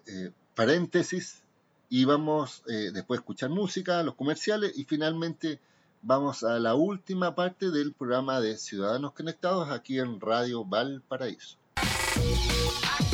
eh, 0.09 0.31
paréntesis, 0.55 1.43
y 1.89 2.05
vamos 2.05 2.63
eh, 2.67 2.91
después 2.93 3.19
a 3.19 3.21
escuchar 3.21 3.49
música, 3.49 4.03
los 4.03 4.15
comerciales, 4.15 4.77
y 4.77 4.85
finalmente 4.85 5.59
vamos 6.01 6.43
a 6.43 6.59
la 6.59 6.75
última 6.75 7.35
parte 7.35 7.71
del 7.71 7.93
programa 7.93 8.39
de 8.39 8.57
Ciudadanos 8.57 9.13
Conectados 9.13 9.69
aquí 9.69 9.99
en 9.99 10.19
Radio 10.19 10.65
Valparaíso. 10.65 11.57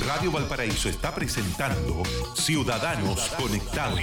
Radio 0.07 0.31
Valparaíso 0.31 0.87
está 0.87 1.15
presentando 1.15 2.03
Ciudadanos 2.35 3.27
Conectados. 3.39 3.99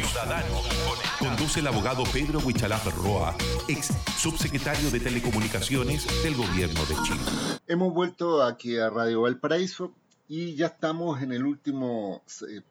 Conduce 1.19 1.61
el 1.61 1.67
abogado 1.69 2.03
Pedro 2.13 2.41
Huichalaf 2.41 2.87
Roa, 2.97 3.37
ex 3.69 3.93
subsecretario 4.19 4.91
de 4.91 4.99
Telecomunicaciones 4.99 6.07
del 6.25 6.35
Gobierno 6.35 6.85
de 6.87 6.95
Chile. 7.05 7.21
Hemos 7.69 7.95
vuelto 7.95 8.43
aquí 8.43 8.79
a 8.79 8.91
Radio 8.91 9.23
Valparaíso 9.23 9.95
y 10.27 10.57
ya 10.57 10.67
estamos 10.67 11.23
en 11.23 11.33
el 11.33 11.45
último 11.45 12.25
eh, 12.49 12.63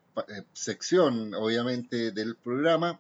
sección, 0.54 1.34
obviamente, 1.34 2.12
del 2.12 2.36
programa. 2.36 3.00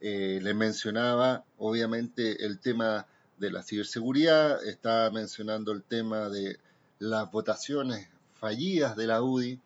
Eh, 0.00 0.40
les 0.42 0.54
mencionaba, 0.54 1.44
obviamente, 1.58 2.44
el 2.44 2.58
tema 2.58 3.06
de 3.38 3.50
la 3.50 3.62
ciberseguridad, 3.62 4.64
estaba 4.64 5.10
mencionando 5.10 5.72
el 5.72 5.82
tema 5.82 6.28
de 6.28 6.58
las 6.98 7.30
votaciones 7.30 8.08
fallidas 8.34 8.96
de 8.96 9.06
la 9.06 9.22
UDI, 9.22 9.60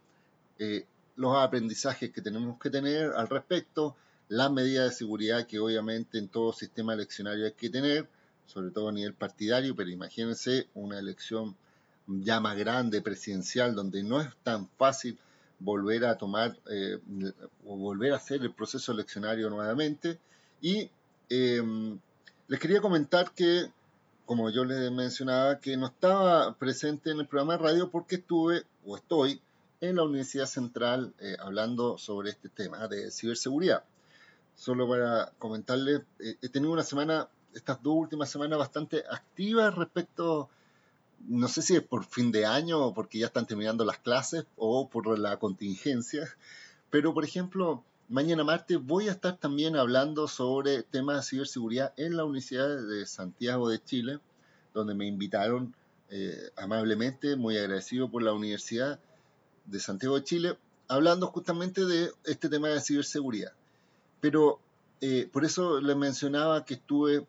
eh, 0.59 0.87
los 1.17 1.37
aprendizajes 1.37 2.11
que 2.11 2.23
tenemos 2.23 2.59
que 2.59 2.71
tener 2.71 3.13
al 3.13 3.29
respecto, 3.29 3.97
las 4.29 4.51
medidas 4.51 4.91
de 4.91 4.97
seguridad 4.97 5.47
que 5.47 5.59
obviamente 5.59 6.19
en 6.19 6.29
todo 6.29 6.53
sistema 6.53 6.95
eleccionario 6.95 7.45
hay 7.45 7.53
que 7.53 7.71
tener, 7.71 8.09
sobre 8.47 8.71
todo 8.71 8.89
a 8.89 8.93
nivel 8.93 9.15
partidario, 9.15 9.75
pero 9.77 9.91
imagínense 9.91 10.69
una 10.75 10.99
elección 10.99 11.57
ya 12.07 12.41
más 12.41 12.57
grande, 12.57 13.03
presidencial, 13.03 13.75
donde 13.75 14.03
no 14.03 14.21
es 14.21 14.29
tan 14.43 14.69
fácil 14.71 15.19
volver 15.61 16.05
a 16.05 16.19
tomar 16.19 16.59
eh, 16.71 16.99
o 17.65 17.77
volver 17.77 18.13
a 18.13 18.17
hacer 18.17 18.43
el 18.43 18.53
proceso 18.53 18.93
eleccionario 18.93 19.49
nuevamente. 19.49 20.19
Y 20.61 20.91
em, 21.29 21.99
les 22.49 22.59
quería 22.59 22.81
comentar 22.81 23.33
que 23.33 23.71
como 24.31 24.49
yo 24.49 24.65
les 24.65 24.93
mencionaba, 24.93 25.59
que 25.59 25.77
no 25.77 25.87
estaba 25.87 26.55
presente 26.55 27.11
en 27.11 27.19
el 27.19 27.27
programa 27.27 27.55
de 27.55 27.65
radio 27.65 27.91
porque 27.91 28.15
estuve 28.15 28.63
o 28.87 28.97
estoy 28.97 29.43
en 29.81 29.97
la 29.97 30.05
Universidad 30.05 30.47
Central 30.47 31.13
eh, 31.19 31.37
hablando 31.41 31.99
sobre 31.99 32.31
este 32.31 32.49
tema 32.49 32.87
de 32.87 33.11
ciberseguridad. 33.11 33.83
Solo 34.55 34.89
para 34.89 35.33
comentarles, 35.37 36.03
eh, 36.21 36.37
he 36.43 36.49
tenido 36.49 36.73
una 36.73 36.85
semana, 36.85 37.29
estas 37.55 37.83
dos 37.83 37.95
últimas 37.97 38.31
semanas 38.31 38.57
bastante 38.61 39.03
activas 39.11 39.75
respecto, 39.75 40.49
no 41.29 41.49
sé 41.49 41.63
si 41.63 41.77
es 41.77 41.83
por 41.83 42.05
fin 42.05 42.33
de 42.33 42.47
año 42.47 42.79
o 42.81 42.95
porque 42.95 43.19
ya 43.19 43.27
están 43.27 43.47
terminando 43.47 43.85
las 43.85 43.99
clases 43.99 44.45
o 44.57 44.89
por 44.89 45.19
la 45.19 45.39
contingencia, 45.39 46.29
pero 46.91 47.15
por 47.15 47.25
ejemplo, 47.25 47.85
mañana 48.09 48.45
martes 48.45 48.79
voy 48.81 49.09
a 49.09 49.13
estar 49.13 49.37
también 49.37 49.77
hablando 49.77 50.29
sobre 50.29 50.83
temas 50.83 51.17
de 51.17 51.23
ciberseguridad 51.31 51.93
en 51.97 52.17
la 52.17 52.25
Universidad 52.25 52.69
de 52.69 53.07
Santiago 53.07 53.69
de 53.69 53.83
Chile, 53.83 54.19
donde 54.75 54.95
me 54.95 55.07
invitaron 55.07 55.75
eh, 56.11 56.51
amablemente, 56.57 57.37
muy 57.37 57.57
agradecido 57.57 58.11
por 58.11 58.23
la 58.23 58.33
Universidad 58.33 58.99
de 59.67 59.79
Santiago 59.79 60.17
de 60.17 60.25
Chile, 60.25 60.59
hablando 60.89 61.29
justamente 61.29 61.85
de 61.85 62.11
este 62.25 62.49
tema 62.49 62.69
de 62.69 62.81
ciberseguridad. 62.81 63.53
Pero 64.21 64.61
eh, 65.01 65.29
por 65.33 65.45
eso 65.45 65.81
les 65.81 65.97
mencionaba 65.97 66.65
que 66.65 66.75
estuve 66.75 67.27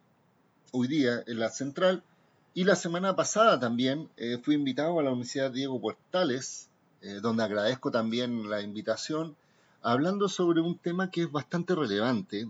hoy 0.72 0.88
día 0.88 1.24
en 1.28 1.40
la 1.40 1.50
central 1.50 2.04
y 2.54 2.64
la 2.64 2.76
semana 2.76 3.16
pasada 3.16 3.60
también 3.60 4.10
eh, 4.18 4.38
fui 4.44 4.56
invitado 4.56 5.00
a 5.00 5.04
la 5.04 5.12
Universidad 5.12 5.52
Diego 5.52 5.80
Portales, 5.80 6.68
donde 7.24 7.44
agradezco 7.44 7.90
también 7.90 8.48
la 8.48 8.62
invitación 8.62 9.36
hablando 9.82 10.30
sobre 10.30 10.62
un 10.62 10.78
tema 10.78 11.10
que 11.10 11.24
es 11.24 11.32
bastante 11.32 11.74
relevante 11.74 12.48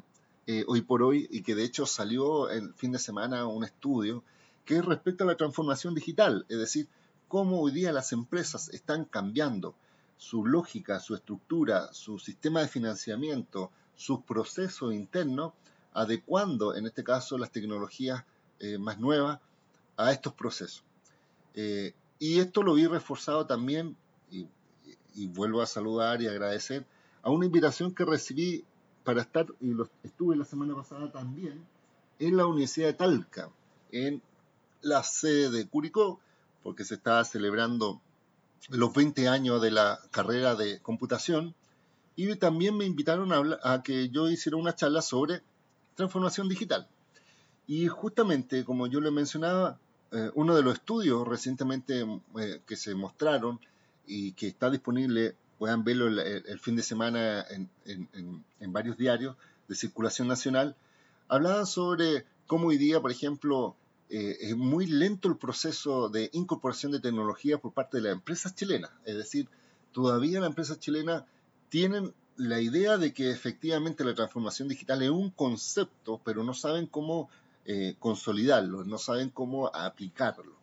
eh, 0.47 0.65
hoy 0.67 0.81
por 0.81 1.03
hoy 1.03 1.27
y 1.31 1.43
que 1.43 1.55
de 1.55 1.63
hecho 1.63 1.85
salió 1.85 2.49
el 2.49 2.73
fin 2.73 2.91
de 2.91 2.99
semana 2.99 3.45
un 3.45 3.63
estudio 3.63 4.23
que 4.65 4.77
es 4.77 4.85
respecto 4.85 5.23
a 5.23 5.27
la 5.27 5.37
transformación 5.37 5.95
digital, 5.95 6.45
es 6.49 6.57
decir, 6.57 6.87
cómo 7.27 7.61
hoy 7.61 7.71
día 7.71 7.91
las 7.93 8.11
empresas 8.11 8.69
están 8.69 9.05
cambiando 9.05 9.75
su 10.17 10.45
lógica, 10.45 10.99
su 10.99 11.15
estructura, 11.15 11.93
su 11.93 12.19
sistema 12.19 12.61
de 12.61 12.67
financiamiento, 12.67 13.71
sus 13.95 14.21
procesos 14.21 14.93
internos, 14.93 15.53
adecuando 15.93 16.75
en 16.75 16.85
este 16.85 17.03
caso 17.03 17.37
las 17.37 17.51
tecnologías 17.51 18.23
eh, 18.59 18.77
más 18.77 18.99
nuevas 18.99 19.39
a 19.97 20.11
estos 20.11 20.33
procesos. 20.33 20.83
Eh, 21.53 21.93
y 22.19 22.39
esto 22.39 22.63
lo 22.63 22.73
vi 22.75 22.87
reforzado 22.87 23.45
también, 23.45 23.95
y 25.13 25.27
vuelvo 25.27 25.61
a 25.61 25.65
saludar 25.65 26.21
y 26.21 26.27
agradecer 26.27 26.85
a 27.21 27.29
una 27.29 27.45
invitación 27.45 27.93
que 27.93 28.05
recibí 28.05 28.63
para 29.03 29.21
estar, 29.21 29.47
y 29.59 29.73
lo, 29.73 29.89
estuve 30.03 30.35
la 30.35 30.45
semana 30.45 30.75
pasada 30.75 31.11
también, 31.11 31.65
en 32.19 32.37
la 32.37 32.45
Universidad 32.45 32.87
de 32.87 32.93
Talca, 32.93 33.49
en 33.91 34.21
la 34.81 35.03
sede 35.03 35.49
de 35.49 35.67
Curicó, 35.67 36.19
porque 36.63 36.85
se 36.85 36.95
estaba 36.95 37.23
celebrando 37.25 37.99
los 38.69 38.93
20 38.93 39.27
años 39.27 39.61
de 39.61 39.71
la 39.71 39.99
carrera 40.11 40.55
de 40.55 40.79
computación, 40.79 41.55
y 42.15 42.35
también 42.35 42.77
me 42.77 42.85
invitaron 42.85 43.31
a, 43.33 43.59
a 43.63 43.81
que 43.81 44.09
yo 44.09 44.29
hiciera 44.29 44.57
una 44.57 44.75
charla 44.75 45.01
sobre 45.01 45.41
transformación 45.95 46.47
digital. 46.47 46.87
Y 47.71 47.87
justamente, 47.87 48.65
como 48.65 48.87
yo 48.87 48.99
le 48.99 49.11
mencionaba, 49.11 49.79
eh, 50.11 50.29
uno 50.35 50.57
de 50.57 50.61
los 50.61 50.73
estudios 50.73 51.25
recientemente 51.25 52.05
eh, 52.37 52.61
que 52.67 52.75
se 52.75 52.93
mostraron 52.95 53.61
y 54.05 54.33
que 54.33 54.49
está 54.49 54.69
disponible 54.69 55.37
puedan 55.57 55.85
verlo 55.85 56.07
el, 56.07 56.59
fin 56.59 56.75
de 56.75 56.83
semana 56.83 57.45
en, 57.85 58.73
varios 58.73 58.97
diarios 58.97 59.37
de 59.69 59.75
circulación 59.75 60.27
nacional, 60.27 60.75
hablaban 61.29 61.65
sobre 61.65 62.25
cómo 62.45 62.67
hoy 62.67 62.77
día, 62.77 62.99
por 62.99 63.09
ejemplo, 63.09 63.77
eh, 64.09 64.35
es 64.41 64.57
muy 64.57 64.85
lento 64.85 65.29
el 65.29 65.37
proceso 65.37 66.09
de 66.09 66.29
incorporación 66.33 66.91
de 66.91 66.99
tecnología 66.99 67.57
por 67.57 67.71
parte 67.71 67.97
de 67.97 68.03
las 68.03 68.11
empresas 68.11 68.53
chilenas. 68.53 68.91
Es 69.05 69.15
decir, 69.15 69.47
todavía 69.93 70.41
las 70.41 70.49
empresas 70.49 70.77
chilenas 70.77 71.23
tienen 71.69 72.13
la 72.35 72.59
idea 72.59 72.97
de 72.97 73.13
que 73.13 73.31
efectivamente 73.31 74.03
la 74.03 74.15
transformación 74.15 74.67
digital 74.67 75.01
es 75.03 75.09
un 75.09 75.29
concepto, 75.29 76.19
pero 76.25 76.43
no 76.43 76.53
saben 76.53 76.87
cómo 76.87 77.29
eh, 77.65 77.95
consolidarlo, 77.99 78.83
no 78.83 78.97
saben 78.97 79.29
cómo 79.29 79.67
aplicarlo. 79.67 80.53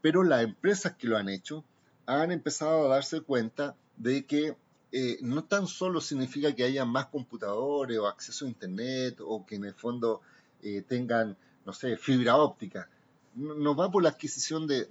Pero 0.00 0.22
las 0.22 0.42
empresas 0.42 0.94
que 0.96 1.06
lo 1.06 1.16
han 1.16 1.28
hecho 1.28 1.64
han 2.06 2.32
empezado 2.32 2.86
a 2.86 2.94
darse 2.94 3.20
cuenta 3.20 3.76
de 3.96 4.24
que 4.24 4.56
eh, 4.92 5.18
no 5.22 5.44
tan 5.44 5.68
solo 5.68 6.00
significa 6.00 6.52
que 6.52 6.64
haya 6.64 6.84
más 6.84 7.06
computadores 7.06 7.98
o 7.98 8.08
acceso 8.08 8.44
a 8.44 8.48
Internet 8.48 9.18
o 9.20 9.46
que 9.46 9.54
en 9.54 9.64
el 9.64 9.74
fondo 9.74 10.20
eh, 10.62 10.82
tengan, 10.86 11.36
no 11.64 11.72
sé, 11.72 11.96
fibra 11.96 12.36
óptica. 12.36 12.88
No, 13.36 13.76
va 13.76 13.90
por 13.90 14.02
la 14.02 14.08
adquisición 14.08 14.66
de, 14.66 14.88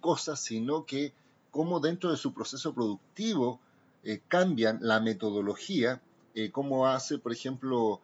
cosas, 0.00 0.40
sino 0.40 0.86
que 0.86 1.12
cómo 1.50 1.80
dentro 1.80 2.12
de 2.12 2.16
su 2.16 2.32
proceso 2.32 2.72
productivo 2.72 3.58
eh, 4.04 4.20
cambian 4.28 4.78
la 4.82 5.00
metodología, 5.00 6.00
cómo 6.52 6.86
hace, 6.86 7.18
por 7.18 7.32
ejemplo, 7.32 8.00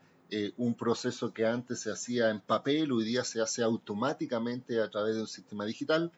un 0.57 0.75
proceso 0.75 1.33
que 1.33 1.47
antes 1.47 1.81
se 1.81 1.93
hacía 1.93 2.31
en 2.31 2.41
papel, 2.41 2.93
hoy 2.93 3.05
día 3.05 3.23
se 3.25 3.43
hace 3.43 3.63
automáticamente 3.63 4.81
a 4.81 4.89
través 4.89 5.17
de 5.17 5.21
un 5.23 5.27
sistema 5.27 5.67
digital, 5.67 6.11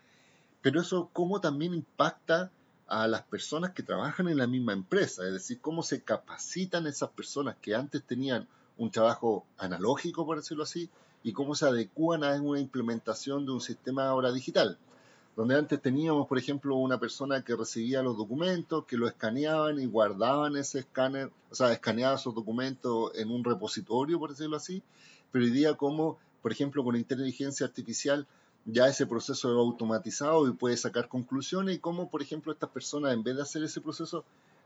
pero 0.63 0.81
eso 0.81 1.11
cómo 1.13 1.41
también 1.41 1.75
impacta 1.75 2.51
a 2.87 3.09
las 3.09 3.23
personas 3.23 3.73
que 3.73 3.83
trabajan 3.83 4.29
en 4.29 4.39
la 4.39 4.47
misma 4.47 4.73
empresa, 4.73 5.27
es 5.27 5.33
decir, 5.33 5.61
cómo 5.61 5.83
se 5.83 6.03
capacitan 6.03 6.87
esas 6.87 7.11
personas 7.11 7.57
que 7.61 7.75
antes 7.75 8.05
tenían 8.05 8.47
un 8.77 8.91
trabajo 8.91 9.45
analógico, 9.59 10.25
por 10.27 10.37
decirlo 10.37 10.65
así, 10.65 10.91
y 11.23 11.33
cómo 11.33 11.55
se 11.55 11.67
adecúan 11.67 12.23
a 12.23 12.41
una 12.41 12.61
implementación 12.61 13.47
de 13.47 13.53
un 13.53 13.61
sistema 13.61 14.07
ahora 14.09 14.33
digital, 14.33 14.79
donde 15.37 15.57
antes 15.57 15.81
teníamos, 15.83 16.29
por 16.29 16.39
ejemplo, 16.39 16.77
una 16.77 16.99
persona 16.99 17.43
que 17.43 17.57
recibía 17.57 18.03
los 18.03 18.17
documentos, 18.17 18.85
que 18.85 18.97
lo 18.97 19.09
escaneaban 19.09 19.81
y 19.81 19.87
guardaban 19.87 20.57
ese 20.57 20.81
escáner, 20.81 21.31
o 21.51 21.55
sea, 21.55 21.73
escaneaba 21.73 22.15
esos 22.15 22.35
documentos 22.35 23.13
en 23.17 23.31
un 23.31 23.43
repositorio, 23.43 24.19
por 24.19 24.31
decirlo 24.31 24.57
así, 24.57 24.83
pero 25.33 25.45
hoy 25.45 25.51
día 25.51 25.75
como, 25.75 26.19
por 26.43 26.53
ejemplo, 26.53 26.85
con 26.85 26.95
inteligencia 26.95 27.67
artificial, 27.67 28.27
ya 28.65 28.87
ese 28.87 29.07
proceso 29.07 29.51
es 29.51 29.57
automatizado 29.57 30.49
y 30.49 30.53
puede 30.53 30.77
sacar 30.77 31.09
conclusiones. 31.09 31.77
Y 31.77 31.79
cómo, 31.79 32.09
por 32.09 32.23
ejemplo, 32.23 32.53
estas 32.53 32.71
personas, 32.71 33.13
en 33.13 33.23
vez 33.23 33.37
de 33.37 33.43
hacer 33.43 33.63
ese 33.63 33.81
proceso, 33.81 34.25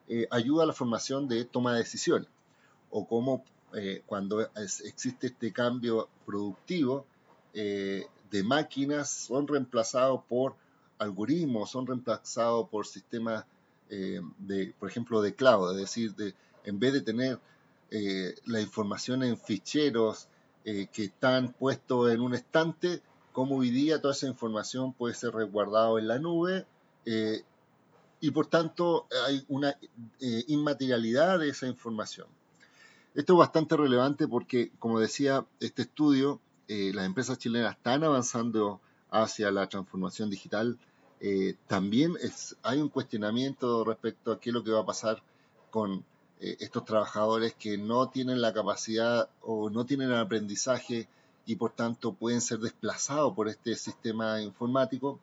eh, 0.09 0.27
ayuda 0.31 0.65
a 0.65 0.67
la 0.67 0.73
formación 0.73 1.29
de 1.29 1.45
toma 1.45 1.73
de 1.73 1.79
decisiones. 1.81 2.29
O 2.91 3.07
cómo 3.07 3.45
eh, 3.75 4.03
cuando 4.07 4.49
existe 4.57 5.29
este 5.29 5.53
cambio 5.53 6.09
productivo 6.25 7.05
eh, 7.55 8.07
de 8.31 8.43
máquinas 8.43 9.11
son 9.11 9.47
reemplazados 9.47 10.23
por 10.29 10.57
algoritmos, 10.99 11.71
son 11.71 11.87
reemplazados 11.87 12.69
por 12.69 12.87
sistemas 12.87 13.45
eh, 13.91 14.21
de, 14.39 14.75
por 14.79 14.91
ejemplo, 14.91 15.23
de 15.23 15.35
cloud, 15.35 15.73
es 15.73 15.79
decir, 15.79 16.15
de, 16.15 16.35
en 16.65 16.79
vez 16.79 16.93
de 16.93 17.01
tener 17.01 17.39
eh, 17.91 18.35
la 18.45 18.61
información 18.61 19.23
en 19.23 19.39
ficheros 19.39 20.29
eh, 20.65 20.89
que 20.93 21.05
están 21.05 21.53
puestos 21.53 22.13
en 22.13 22.21
un 22.21 22.35
estante, 22.35 23.01
como 23.33 23.57
hoy 23.57 23.71
día 23.71 24.01
toda 24.01 24.13
esa 24.13 24.27
información 24.27 24.93
puede 24.93 25.15
ser 25.15 25.33
resguardada 25.33 25.99
en 25.99 26.09
la 26.09 26.19
nube 26.19 26.67
y 28.21 28.31
por 28.33 28.47
tanto 28.49 29.07
hay 29.27 29.43
una 29.49 29.79
inmaterialidad 30.21 31.39
de 31.39 31.49
esa 31.49 31.67
información. 31.67 32.27
Esto 33.15 33.33
es 33.33 33.39
bastante 33.39 33.77
relevante 33.77 34.29
porque, 34.29 34.73
como 34.79 35.01
decía 35.01 35.47
este 35.61 35.83
estudio, 35.83 36.41
las 36.69 37.07
empresas 37.07 37.39
chilenas 37.39 37.77
están 37.77 38.05
avanzando 38.05 38.81
hacia 39.11 39.51
la 39.51 39.67
transformación 39.69 40.29
digital 40.29 40.79
eh, 41.21 41.57
también 41.67 42.15
es, 42.21 42.57
hay 42.63 42.81
un 42.81 42.89
cuestionamiento 42.89 43.85
respecto 43.85 44.31
a 44.31 44.41
qué 44.41 44.51
es 44.51 44.55
lo 44.55 44.63
que 44.63 44.71
va 44.71 44.81
a 44.81 44.87
pasar 44.87 45.21
con 45.71 46.05
eh, 46.41 46.57
estos 46.61 46.85
trabajadores 46.85 47.55
que 47.55 47.77
no 47.77 48.09
tienen 48.09 48.41
la 48.41 48.53
capacidad 48.53 49.29
o 49.43 49.69
no 49.69 49.85
tienen 49.85 50.11
el 50.11 50.19
aprendizaje 50.19 51.09
y 51.45 51.57
por 51.57 51.73
tanto 51.73 52.13
pueden 52.13 52.41
ser 52.41 52.61
desplazados 52.61 53.35
por 53.35 53.49
este 53.49 53.75
sistema 53.75 54.41
informático. 54.41 55.19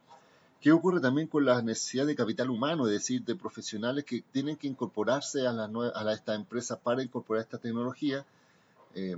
¿Qué 0.59 0.71
ocurre 0.71 0.99
también 0.99 1.27
con 1.27 1.45
la 1.45 1.61
necesidad 1.61 2.07
de 2.07 2.15
capital 2.15 2.49
humano, 2.49 2.87
es 2.87 2.91
decir, 2.91 3.23
de 3.23 3.35
profesionales 3.35 4.03
que 4.03 4.23
tienen 4.31 4.57
que 4.57 4.67
incorporarse 4.67 5.45
a, 5.47 5.51
a 5.51 6.13
estas 6.13 6.35
empresas 6.35 6.77
para 6.79 7.03
incorporar 7.03 7.43
esta 7.43 7.59
tecnología? 7.59 8.25
Eh, 8.95 9.15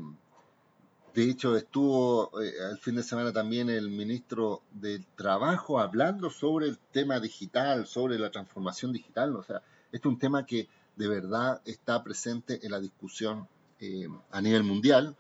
de 1.13 1.29
hecho, 1.29 1.55
estuvo 1.55 2.39
el 2.39 2.47
eh, 2.47 2.77
fin 2.79 2.95
de 2.95 3.03
semana 3.03 3.33
también 3.33 3.69
el 3.69 3.89
ministro 3.89 4.61
del 4.71 5.05
Trabajo 5.15 5.79
hablando 5.79 6.29
sobre 6.29 6.67
el 6.67 6.77
tema 6.91 7.19
digital, 7.19 7.87
sobre 7.87 8.19
la 8.19 8.29
transformación 8.29 8.93
digital. 8.93 9.35
O 9.35 9.43
sea, 9.43 9.63
este 9.91 10.07
es 10.07 10.13
un 10.13 10.19
tema 10.19 10.45
que 10.45 10.67
de 10.95 11.07
verdad 11.07 11.61
está 11.65 12.03
presente 12.03 12.59
en 12.63 12.71
la 12.71 12.79
discusión 12.79 13.47
eh, 13.79 14.07
a 14.31 14.41
nivel 14.41 14.63
mundial. 14.63 15.15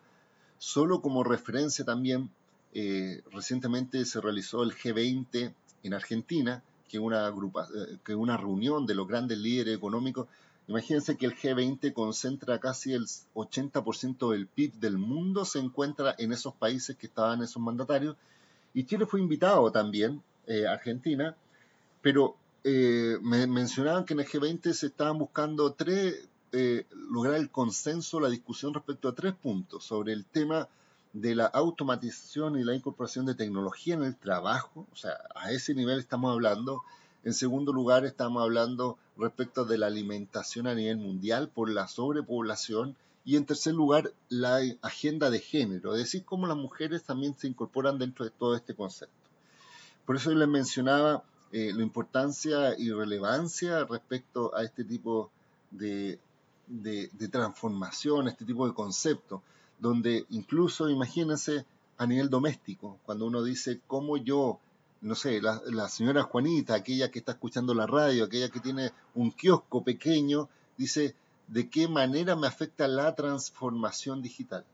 Solo 0.59 1.01
como 1.01 1.23
referencia 1.23 1.85
también, 1.85 2.29
eh, 2.73 3.23
recientemente 3.31 4.05
se 4.05 4.21
realizó 4.21 4.63
el 4.63 4.73
G20 4.73 5.53
en 5.83 5.93
Argentina, 5.93 6.63
que 6.89 6.97
es 6.97 7.03
una, 7.03 7.33
que 8.03 8.15
una 8.15 8.37
reunión 8.37 8.85
de 8.85 8.95
los 8.95 9.07
grandes 9.07 9.37
líderes 9.37 9.75
económicos 9.75 10.27
Imagínense 10.67 11.15
que 11.15 11.25
el 11.25 11.35
G20 11.35 11.93
concentra 11.93 12.59
casi 12.59 12.93
el 12.93 13.05
80% 13.35 14.31
del 14.31 14.47
PIB 14.47 14.73
del 14.73 14.97
mundo, 14.97 15.45
se 15.45 15.59
encuentra 15.59 16.13
en 16.17 16.33
esos 16.33 16.53
países 16.53 16.97
que 16.97 17.07
estaban 17.07 17.41
esos 17.41 17.61
mandatarios. 17.61 18.17
Y 18.73 18.83
Chile 18.83 19.05
fue 19.05 19.21
invitado 19.21 19.71
también, 19.71 20.21
eh, 20.45 20.67
Argentina, 20.67 21.35
pero 22.01 22.35
eh, 22.63 23.17
me 23.21 23.47
mencionaban 23.47 24.03
que 24.03 24.13
en 24.13 24.19
el 24.19 24.27
G20 24.27 24.73
se 24.73 24.87
estaban 24.87 25.17
buscando 25.17 25.71
tres, 25.71 26.27
eh, 26.51 26.85
lograr 26.91 27.35
el 27.35 27.49
consenso, 27.49 28.19
la 28.19 28.29
discusión 28.29 28.73
respecto 28.73 29.07
a 29.07 29.15
tres 29.15 29.33
puntos 29.33 29.85
sobre 29.85 30.11
el 30.11 30.25
tema 30.25 30.67
de 31.13 31.33
la 31.33 31.45
automatización 31.45 32.59
y 32.59 32.65
la 32.65 32.75
incorporación 32.75 33.25
de 33.25 33.35
tecnología 33.35 33.95
en 33.95 34.03
el 34.03 34.17
trabajo, 34.17 34.85
o 34.91 34.95
sea, 34.95 35.17
a 35.33 35.51
ese 35.51 35.73
nivel 35.73 35.99
estamos 35.99 36.31
hablando, 36.31 36.83
en 37.23 37.33
segundo 37.33 37.73
lugar, 37.73 38.05
estamos 38.05 38.41
hablando 38.41 38.97
respecto 39.17 39.65
de 39.65 39.77
la 39.77 39.87
alimentación 39.87 40.67
a 40.67 40.75
nivel 40.75 40.97
mundial 40.97 41.49
por 41.49 41.69
la 41.69 41.87
sobrepoblación. 41.87 42.95
Y 43.25 43.35
en 43.35 43.45
tercer 43.45 43.73
lugar, 43.73 44.13
la 44.29 44.61
agenda 44.81 45.29
de 45.29 45.39
género, 45.39 45.93
es 45.93 45.99
decir, 45.99 46.23
cómo 46.23 46.47
las 46.47 46.55
mujeres 46.55 47.03
también 47.03 47.37
se 47.37 47.47
incorporan 47.47 47.97
dentro 47.97 48.23
de 48.23 48.31
todo 48.31 48.55
este 48.55 48.73
concepto. 48.73 49.29
Por 50.05 50.15
eso 50.15 50.31
yo 50.31 50.37
les 50.37 50.47
mencionaba 50.47 51.23
eh, 51.51 51.73
la 51.75 51.83
importancia 51.83 52.77
y 52.77 52.91
relevancia 52.91 53.83
respecto 53.83 54.55
a 54.55 54.63
este 54.63 54.85
tipo 54.85 55.29
de, 55.71 56.19
de, 56.67 57.09
de 57.11 57.27
transformación, 57.27 58.29
este 58.29 58.45
tipo 58.45 58.65
de 58.65 58.73
concepto, 58.73 59.41
donde 59.79 60.25
incluso, 60.29 60.89
imagínense, 60.89 61.65
a 61.97 62.05
nivel 62.05 62.29
doméstico, 62.29 62.99
cuando 63.05 63.25
uno 63.25 63.43
dice 63.43 63.81
cómo 63.87 64.17
yo 64.17 64.59
no 65.01 65.15
sé, 65.15 65.41
la, 65.41 65.89
señora 65.89 66.23
Juanita, 66.23 66.75
aquella 66.75 67.11
que 67.11 67.19
está 67.19 67.33
escuchando 67.33 67.73
la 67.73 67.85
radio, 67.85 68.25
aquella 68.25 68.49
que 68.49 68.59
tiene 68.59 68.91
un 69.15 69.31
kiosco 69.31 69.83
pequeño, 69.83 70.49
dice, 70.77 71.15
¿de 71.47 71.69
qué 71.69 71.87
manera 71.87 72.35
me 72.35 72.47
afecta 72.47 72.87
la 72.87 73.13
transformación 73.15 74.21
digital? 74.21 74.65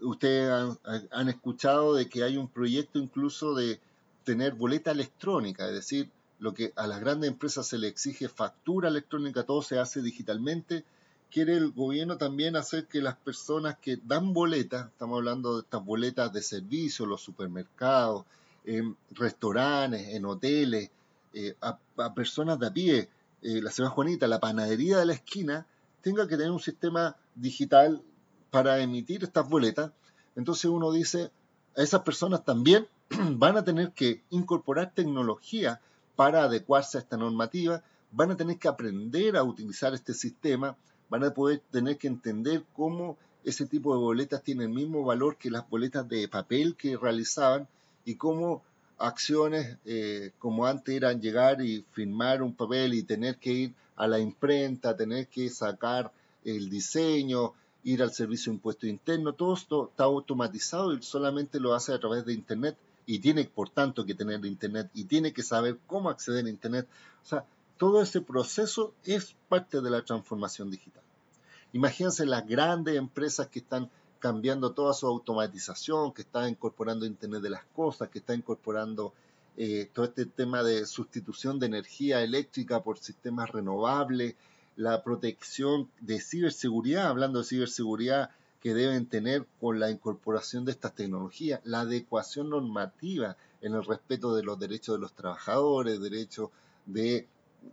Ustedes 0.00 0.78
han, 1.10 1.28
escuchado 1.28 1.94
de 1.94 2.08
que 2.08 2.22
hay 2.22 2.36
un 2.36 2.48
proyecto 2.48 2.98
incluso 2.98 3.54
de 3.54 3.80
tener 4.24 4.54
boleta 4.54 4.90
electrónica, 4.90 5.66
es 5.66 5.74
decir, 5.74 6.10
lo 6.38 6.54
que 6.54 6.72
a 6.76 6.86
las 6.86 7.00
grandes 7.00 7.30
empresas 7.30 7.66
se 7.66 7.78
le 7.78 7.88
exige 7.88 8.28
factura 8.28 8.88
electrónica, 8.88 9.42
todo 9.42 9.62
se 9.62 9.78
hace 9.78 10.02
digitalmente. 10.02 10.84
Quiere 11.32 11.56
el 11.56 11.72
gobierno 11.72 12.16
también 12.16 12.54
hacer 12.54 12.86
que 12.86 13.02
las 13.02 13.16
personas 13.16 13.76
que 13.78 13.98
dan 14.04 14.32
boletas, 14.32 14.86
estamos 14.86 15.18
hablando 15.18 15.56
de 15.56 15.62
estas 15.62 15.84
boletas 15.84 16.32
de 16.32 16.42
servicio, 16.42 17.06
los 17.06 17.20
supermercados, 17.20 18.24
en 18.68 18.96
restaurantes, 19.12 20.08
en 20.08 20.26
hoteles, 20.26 20.90
eh, 21.32 21.56
a, 21.62 21.78
personas 22.14 22.58
de 22.58 22.66
a 22.66 22.72
pie, 22.72 23.08
eh, 23.42 23.62
la 23.62 23.70
señora 23.70 23.94
Juanita, 23.94 24.28
la 24.28 24.40
panadería 24.40 24.98
de 24.98 25.06
la 25.06 25.14
esquina, 25.14 25.66
tenga 26.02 26.28
que 26.28 26.36
tener 26.36 26.52
un 26.52 26.60
sistema 26.60 27.16
digital 27.34 28.02
para 28.50 28.78
emitir 28.80 29.24
estas 29.24 29.48
boletas. 29.48 29.92
Entonces 30.36 30.66
uno 30.66 30.92
dice, 30.92 31.30
a 31.76 31.82
esas 31.82 32.02
personas 32.02 32.44
también 32.44 32.86
van 33.36 33.56
a 33.56 33.64
tener 33.64 33.92
que 33.92 34.22
incorporar 34.30 34.92
tecnología 34.94 35.80
para 36.14 36.44
adecuarse 36.44 36.98
a 36.98 37.00
esta 37.00 37.16
normativa, 37.16 37.82
van 38.12 38.32
a 38.32 38.36
tener 38.36 38.58
que 38.58 38.68
aprender 38.68 39.36
a 39.36 39.44
utilizar 39.44 39.94
este 39.94 40.12
sistema, 40.12 40.76
van 41.08 41.24
a 41.24 41.32
poder 41.32 41.62
tener 41.70 41.96
que 41.96 42.08
entender 42.08 42.64
cómo 42.74 43.16
ese 43.44 43.64
tipo 43.64 43.94
de 43.94 44.00
boletas 44.00 44.42
tiene 44.42 44.64
el 44.64 44.70
mismo 44.70 45.04
valor 45.04 45.36
que 45.36 45.50
las 45.50 45.68
boletas 45.70 46.06
de 46.06 46.28
papel 46.28 46.76
que 46.76 46.98
realizaban 46.98 47.66
y 48.08 48.14
cómo 48.14 48.62
acciones 48.96 49.76
eh, 49.84 50.32
como 50.38 50.64
antes 50.64 50.94
eran 50.94 51.20
llegar 51.20 51.60
y 51.60 51.84
firmar 51.90 52.42
un 52.42 52.54
papel 52.54 52.94
y 52.94 53.02
tener 53.02 53.36
que 53.36 53.52
ir 53.52 53.74
a 53.96 54.06
la 54.06 54.18
imprenta, 54.18 54.96
tener 54.96 55.26
que 55.26 55.50
sacar 55.50 56.10
el 56.42 56.70
diseño, 56.70 57.52
ir 57.84 58.02
al 58.02 58.10
servicio 58.14 58.50
de 58.50 58.56
impuesto 58.56 58.86
interno, 58.86 59.34
todo 59.34 59.52
esto 59.52 59.90
está 59.90 60.04
automatizado 60.04 60.94
y 60.94 61.02
solamente 61.02 61.60
lo 61.60 61.74
hace 61.74 61.92
a 61.92 62.00
través 62.00 62.24
de 62.24 62.32
Internet 62.32 62.78
y 63.04 63.18
tiene 63.18 63.44
por 63.44 63.68
tanto 63.68 64.06
que 64.06 64.14
tener 64.14 64.42
Internet 64.46 64.88
y 64.94 65.04
tiene 65.04 65.34
que 65.34 65.42
saber 65.42 65.76
cómo 65.86 66.08
acceder 66.08 66.46
a 66.46 66.48
Internet. 66.48 66.88
O 67.22 67.28
sea, 67.28 67.44
todo 67.76 68.00
ese 68.00 68.22
proceso 68.22 68.94
es 69.04 69.36
parte 69.50 69.82
de 69.82 69.90
la 69.90 70.02
transformación 70.02 70.70
digital. 70.70 71.02
Imagínense 71.74 72.24
las 72.24 72.46
grandes 72.48 72.96
empresas 72.96 73.48
que 73.48 73.58
están 73.58 73.90
cambiando 74.18 74.72
toda 74.72 74.94
su 74.94 75.06
automatización, 75.06 76.12
que 76.12 76.22
está 76.22 76.48
incorporando 76.48 77.06
Internet 77.06 77.42
de 77.42 77.50
las 77.50 77.64
Cosas, 77.64 78.08
que 78.08 78.18
está 78.18 78.34
incorporando 78.34 79.12
eh, 79.56 79.90
todo 79.92 80.06
este 80.06 80.26
tema 80.26 80.62
de 80.62 80.86
sustitución 80.86 81.58
de 81.58 81.66
energía 81.66 82.22
eléctrica 82.22 82.82
por 82.82 82.98
sistemas 82.98 83.50
renovables, 83.50 84.34
la 84.76 85.02
protección 85.02 85.90
de 86.00 86.20
ciberseguridad, 86.20 87.08
hablando 87.08 87.40
de 87.40 87.44
ciberseguridad 87.44 88.30
que 88.60 88.74
deben 88.74 89.06
tener 89.06 89.46
con 89.60 89.80
la 89.80 89.90
incorporación 89.90 90.64
de 90.64 90.72
estas 90.72 90.94
tecnologías, 90.94 91.60
la 91.64 91.80
adecuación 91.80 92.50
normativa 92.50 93.36
en 93.60 93.74
el 93.74 93.84
respeto 93.84 94.34
de 94.34 94.42
los 94.42 94.58
derechos 94.58 94.96
de 94.96 95.00
los 95.00 95.12
trabajadores, 95.12 96.00
derechos 96.00 96.50
de, 96.86 97.26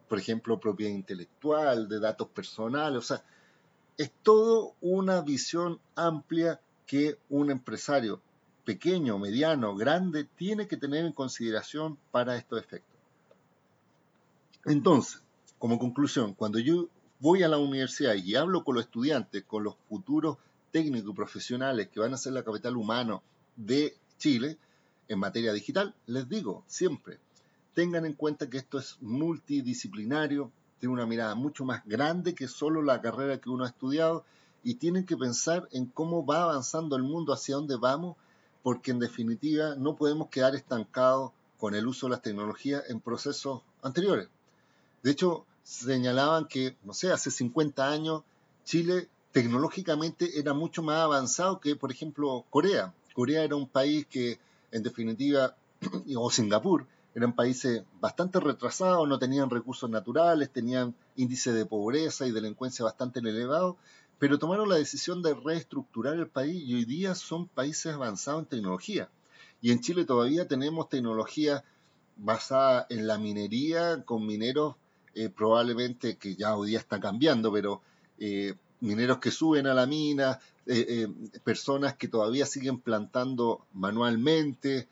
por 0.08 0.20
ejemplo, 0.20 0.60
propiedad 0.60 0.92
intelectual, 0.92 1.88
de 1.88 2.00
datos 2.00 2.28
personales, 2.30 3.00
o 3.00 3.02
sea, 3.02 3.24
es 3.98 4.12
todo 4.24 4.74
una 4.82 5.22
visión 5.22 5.80
amplia 5.96 6.60
que 6.86 7.18
un 7.30 7.52
empresario 7.52 8.22
pequeño, 8.64 9.18
mediano, 9.20 9.76
grande, 9.76 10.24
tiene 10.24 10.68
que 10.68 10.78
tener 10.78 11.06
en 11.06 11.14
consideración 11.14 11.98
para 12.12 12.36
estos 12.36 12.60
efectos. 12.60 13.00
Entonces, 14.66 15.22
como 15.60 15.80
conclusión, 15.80 16.34
cuando 16.34 16.60
yo 16.60 16.90
voy 17.20 17.44
a 17.44 17.48
la 17.48 17.58
universidad 17.58 18.16
y 18.16 18.36
hablo 18.36 18.64
con 18.64 18.76
los 18.76 18.86
estudiantes, 18.86 19.44
con 19.44 19.64
los 19.64 19.76
futuros 19.88 20.38
técnicos 20.72 21.12
y 21.12 21.16
profesionales 21.16 21.88
que 21.88 22.00
van 22.00 22.14
a 22.14 22.18
ser 22.18 22.34
la 22.34 22.44
capital 22.44 22.76
humano 22.76 23.24
de 23.56 23.96
Chile 24.18 24.58
en 25.08 25.20
materia 25.20 25.54
digital, 25.54 25.94
les 26.08 26.28
digo 26.28 26.64
siempre, 26.68 27.20
tengan 27.74 28.06
en 28.06 28.14
cuenta 28.14 28.50
que 28.50 28.58
esto 28.58 28.80
es 28.80 28.98
multidisciplinario, 29.02 30.52
tiene 30.86 30.94
una 30.94 31.08
mirada 31.08 31.34
mucho 31.34 31.66
más 31.66 31.82
grande 31.88 32.36
que 32.36 32.48
solo 32.48 32.84
la 32.84 33.02
carrera 33.02 33.40
que 33.40 33.50
uno 33.50 33.64
ha 33.64 33.70
estudiado 33.70 34.24
y 34.64 34.76
tienen 34.76 35.04
que 35.04 35.18
pensar 35.18 35.68
en 35.72 35.88
cómo 35.88 36.24
va 36.24 36.44
avanzando 36.44 36.96
el 36.96 37.02
mundo, 37.02 37.34
hacia 37.34 37.56
dónde 37.56 37.76
vamos, 37.76 38.18
porque 38.62 38.92
en 38.92 39.00
definitiva 39.00 39.74
no 39.80 39.96
podemos 39.96 40.30
quedar 40.30 40.54
estancados 40.54 41.32
con 41.58 41.74
el 41.74 41.88
uso 41.88 42.06
de 42.06 42.12
las 42.12 42.22
tecnologías 42.22 42.84
en 42.88 43.00
procesos 43.00 43.64
anteriores. 43.82 44.30
De 45.02 45.10
hecho, 45.10 45.48
señalaban 45.64 46.46
que, 46.46 46.78
no 46.84 46.94
sé, 46.94 47.12
hace 47.12 47.32
50 47.32 47.90
años 47.90 48.22
Chile 48.64 49.10
tecnológicamente 49.32 50.38
era 50.38 50.54
mucho 50.54 50.84
más 50.84 50.98
avanzado 50.98 51.60
que, 51.60 51.76
por 51.76 51.92
ejemplo, 51.92 52.46
Corea. 52.52 52.94
Corea 53.16 53.44
era 53.44 53.56
un 53.56 53.68
país 53.68 54.06
que, 54.06 54.38
en 54.72 54.84
definitiva, 54.84 55.56
o 56.16 56.30
Singapur, 56.30 56.86
eran 57.16 57.34
países 57.34 57.84
bastante 58.02 58.42
retrasados, 58.42 59.08
no 59.08 59.18
tenían 59.18 59.50
recursos 59.50 59.90
naturales, 59.90 60.52
tenían 60.52 60.94
índice 61.16 61.54
de 61.54 61.66
pobreza 61.66 62.28
y 62.28 62.32
delincuencia 62.32 62.84
bastante 62.84 63.20
elevado, 63.20 63.78
pero 64.20 64.38
tomaron 64.38 64.68
la 64.68 64.76
decisión 64.76 65.24
de 65.24 65.34
reestructurar 65.34 66.16
el 66.16 66.28
país 66.28 66.62
y 66.62 66.76
hoy 66.76 66.84
día 66.84 67.16
son 67.16 67.48
países 67.48 67.94
avanzados 67.94 68.42
en 68.42 68.50
tecnología. 68.50 69.10
Y 69.62 69.72
en 69.72 69.80
Chile 69.80 70.04
todavía 70.04 70.46
tenemos 70.48 70.90
tecnología 70.90 71.64
basada 72.18 72.86
en 72.90 73.08
la 73.08 73.18
minería 73.18 74.04
con 74.04 74.26
mineros 74.26 74.76
eh, 75.14 75.30
probablemente 75.30 76.18
que 76.18 76.36
ya 76.36 76.58
hoy 76.58 76.72
día 76.72 76.80
está 76.80 77.00
cambiando, 77.00 77.52
pero 77.52 77.82
eh, 78.20 78.56
mineros 78.82 79.20
que 79.20 79.32
suben 79.32 79.68
a 79.68 79.74
la 79.74 79.86
mina, 79.86 80.40
eh, 80.66 81.08
personas 81.46 81.96
que 81.96 82.10
todavía 82.10 82.46
siguen 82.46 82.82
plantando 82.82 83.66
manualmente 83.74 84.90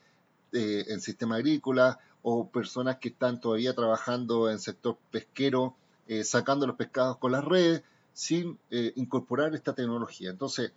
en 0.56 1.00
sistema 1.00 1.34
agrícola 1.34 1.98
o 2.24 2.48
personas 2.48 2.96
que 2.96 3.10
están 3.10 3.40
todavía 3.40 3.74
trabajando 3.74 4.50
en 4.50 4.58
sector 4.58 4.98
pesquero, 5.12 5.76
sacando 6.24 6.66
los 6.66 6.74
pescados 6.74 7.18
con 7.18 7.30
las 7.30 7.44
redes, 7.44 7.82
sin 8.12 8.58
incorporar 8.70 9.54
esta 9.54 9.74
tecnología. 9.74 10.30
Entonces, 10.30 10.72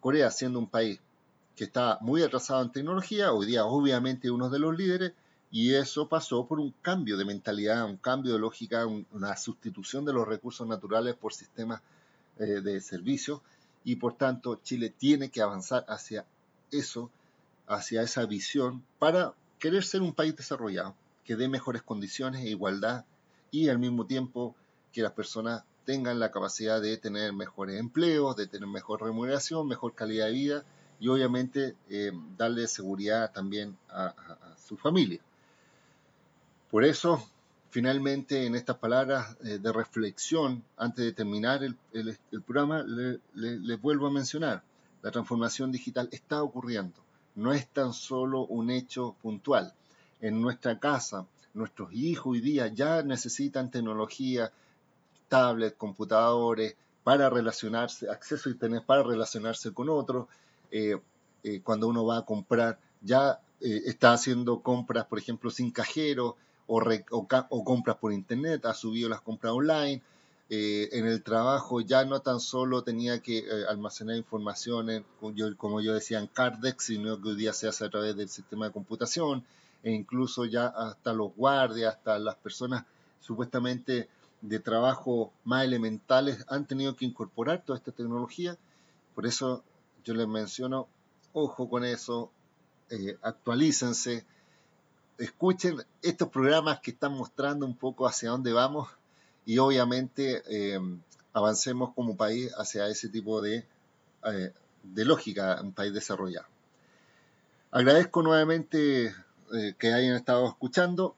Corea, 0.00 0.30
siendo 0.30 0.58
un 0.60 0.68
país 0.68 1.00
que 1.56 1.64
está 1.64 1.98
muy 2.00 2.22
atrasado 2.22 2.62
en 2.62 2.72
tecnología, 2.72 3.32
hoy 3.32 3.46
día 3.46 3.64
obviamente 3.64 4.30
uno 4.30 4.48
de 4.48 4.58
los 4.58 4.76
líderes, 4.76 5.12
y 5.52 5.74
eso 5.74 6.08
pasó 6.08 6.46
por 6.46 6.58
un 6.58 6.72
cambio 6.80 7.18
de 7.18 7.26
mentalidad, 7.26 7.84
un 7.84 7.98
cambio 7.98 8.32
de 8.32 8.38
lógica, 8.38 8.86
una 8.86 9.36
sustitución 9.36 10.06
de 10.06 10.14
los 10.14 10.26
recursos 10.26 10.66
naturales 10.66 11.14
por 11.14 11.34
sistemas 11.34 11.82
eh, 12.38 12.62
de 12.62 12.80
servicios. 12.80 13.42
Y 13.84 13.96
por 13.96 14.16
tanto, 14.16 14.60
Chile 14.62 14.88
tiene 14.88 15.28
que 15.28 15.42
avanzar 15.42 15.84
hacia 15.88 16.24
eso, 16.70 17.10
hacia 17.66 18.00
esa 18.00 18.24
visión, 18.24 18.82
para 18.98 19.34
querer 19.62 19.84
ser 19.84 20.02
un 20.02 20.12
país 20.12 20.34
desarrollado, 20.34 20.96
que 21.24 21.36
dé 21.36 21.48
mejores 21.48 21.82
condiciones 21.82 22.42
e 22.42 22.48
igualdad 22.48 23.04
y 23.52 23.68
al 23.68 23.78
mismo 23.78 24.06
tiempo 24.06 24.56
que 24.92 25.02
las 25.02 25.12
personas 25.12 25.62
tengan 25.84 26.18
la 26.18 26.32
capacidad 26.32 26.82
de 26.82 26.96
tener 26.96 27.32
mejores 27.32 27.78
empleos, 27.78 28.34
de 28.34 28.48
tener 28.48 28.68
mejor 28.68 29.02
remuneración, 29.02 29.68
mejor 29.68 29.94
calidad 29.94 30.26
de 30.26 30.32
vida 30.32 30.64
y 30.98 31.06
obviamente 31.06 31.76
eh, 31.88 32.10
darle 32.36 32.66
seguridad 32.66 33.30
también 33.30 33.78
a 33.88 34.12
su 34.66 34.76
familia. 34.76 35.20
Por 36.68 36.84
eso, 36.84 37.24
finalmente, 37.70 38.46
en 38.46 38.56
estas 38.56 38.78
palabras 38.78 39.36
eh, 39.44 39.58
de 39.58 39.72
reflexión, 39.72 40.64
antes 40.76 41.04
de 41.04 41.12
terminar 41.12 41.62
el, 41.62 42.18
programa, 42.44 42.82
les 42.82 43.80
vuelvo 43.80 44.08
a 44.08 44.10
mencionar, 44.10 44.64
la 45.02 45.12
transformación 45.12 45.70
digital 45.70 46.08
está 46.10 46.42
ocurriendo, 46.42 47.01
no 47.34 47.52
es 47.52 47.68
tan 47.68 47.92
solo 47.92 48.46
un 48.46 48.70
hecho 48.70 49.16
puntual. 49.22 49.72
En 50.20 50.40
nuestra 50.40 50.78
casa, 50.78 51.26
nuestros 51.54 51.92
hijos 51.92 52.32
hoy 52.32 52.40
día 52.40 52.68
ya 52.68 53.02
necesitan 53.02 53.70
tecnología, 53.70 54.52
tablets, 55.28 55.76
computadores, 55.76 56.76
para 57.04 57.28
relacionarse, 57.28 58.08
acceso 58.08 58.48
a 58.48 58.52
Internet 58.52 58.84
para 58.86 59.02
relacionarse 59.02 59.72
con 59.72 59.88
otros. 59.88 60.28
Eh, 60.70 61.00
eh, 61.42 61.60
cuando 61.62 61.88
uno 61.88 62.04
va 62.04 62.18
a 62.18 62.24
comprar, 62.24 62.78
ya 63.00 63.40
está 63.60 64.12
haciendo 64.12 64.60
compras, 64.60 65.06
por 65.06 65.18
ejemplo, 65.18 65.50
sin 65.50 65.70
cajero, 65.70 66.36
o, 66.66 67.64
compras 67.64 67.96
por 67.96 68.12
internet, 68.12 68.64
ha 68.66 68.74
subido 68.74 69.08
las 69.08 69.20
compras 69.20 69.52
online. 69.52 70.02
Eh, 70.54 70.90
en 70.98 71.06
el 71.06 71.22
trabajo 71.22 71.80
ya 71.80 72.04
no 72.04 72.20
tan 72.20 72.38
solo 72.38 72.84
tenía 72.84 73.20
que 73.20 73.38
eh, 73.38 73.64
almacenar 73.70 74.16
información, 74.16 75.02
como 75.56 75.80
yo 75.80 75.94
decía, 75.94 76.18
en 76.18 76.26
Cardex, 76.26 76.84
sino 76.84 77.18
que 77.22 77.30
hoy 77.30 77.36
día 77.36 77.54
se 77.54 77.68
hace 77.68 77.86
a 77.86 77.88
través 77.88 78.14
del 78.16 78.28
sistema 78.28 78.66
de 78.66 78.72
computación, 78.72 79.46
e 79.82 79.92
incluso 79.92 80.44
ya 80.44 80.66
hasta 80.66 81.14
los 81.14 81.34
guardias, 81.34 81.94
hasta 81.94 82.18
las 82.18 82.34
personas 82.34 82.84
supuestamente 83.22 84.10
de 84.42 84.58
trabajo 84.58 85.32
más 85.44 85.64
elementales 85.64 86.44
han 86.48 86.66
tenido 86.66 86.96
que 86.96 87.06
incorporar 87.06 87.64
toda 87.64 87.78
esta 87.78 87.92
tecnología. 87.92 88.58
Por 89.14 89.24
eso 89.24 89.64
yo 90.04 90.12
les 90.12 90.28
menciono, 90.28 90.86
ojo 91.32 91.70
con 91.70 91.82
eso, 91.82 92.30
eh, 92.90 93.16
actualícense, 93.22 94.26
escuchen 95.16 95.82
estos 96.02 96.28
programas 96.28 96.80
que 96.80 96.90
están 96.90 97.14
mostrando 97.14 97.64
un 97.64 97.74
poco 97.74 98.06
hacia 98.06 98.28
dónde 98.28 98.52
vamos 98.52 98.90
y 99.44 99.58
obviamente 99.58 100.42
eh, 100.48 100.78
avancemos 101.32 101.92
como 101.94 102.16
país 102.16 102.52
hacia 102.56 102.88
ese 102.88 103.08
tipo 103.08 103.40
de, 103.40 103.66
eh, 104.24 104.52
de 104.82 105.04
lógica, 105.04 105.60
un 105.62 105.72
país 105.72 105.92
desarrollado. 105.92 106.46
Agradezco 107.70 108.22
nuevamente 108.22 109.06
eh, 109.06 109.74
que 109.78 109.92
hayan 109.92 110.16
estado 110.16 110.46
escuchando. 110.46 111.14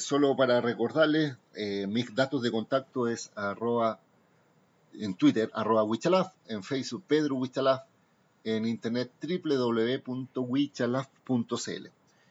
solo 0.00 0.36
para 0.36 0.60
recordarles, 0.60 1.36
mis 1.88 2.14
datos 2.14 2.42
de 2.42 2.50
contacto 2.50 3.06
es 3.06 3.30
arroba, 3.36 4.00
en 4.94 5.14
Twitter, 5.14 5.50
arroba 5.54 5.84
Wichalaf, 5.84 6.32
en 6.48 6.64
Facebook 6.64 7.04
Pedro 7.06 7.36
Wichalaf, 7.36 7.82
en 8.44 8.66
internet 8.66 9.12
www.wichalaf.cl. 9.22 11.88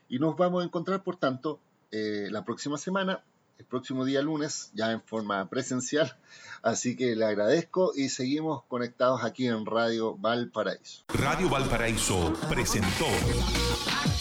Y 0.09 0.19
nos 0.19 0.37
vamos 0.37 0.61
a 0.61 0.65
encontrar, 0.65 1.03
por 1.03 1.17
tanto, 1.17 1.59
eh, 1.91 2.27
la 2.31 2.43
próxima 2.43 2.77
semana, 2.77 3.23
el 3.59 3.65
próximo 3.65 4.05
día 4.05 4.21
lunes, 4.21 4.71
ya 4.73 4.91
en 4.91 5.01
forma 5.01 5.47
presencial. 5.49 6.15
Así 6.63 6.95
que 6.95 7.15
le 7.15 7.25
agradezco 7.25 7.93
y 7.95 8.09
seguimos 8.09 8.63
conectados 8.67 9.23
aquí 9.23 9.47
en 9.47 9.65
Radio 9.65 10.15
Valparaíso. 10.17 11.03
Radio 11.09 11.49
Valparaíso 11.49 12.33
presentó 12.49 13.05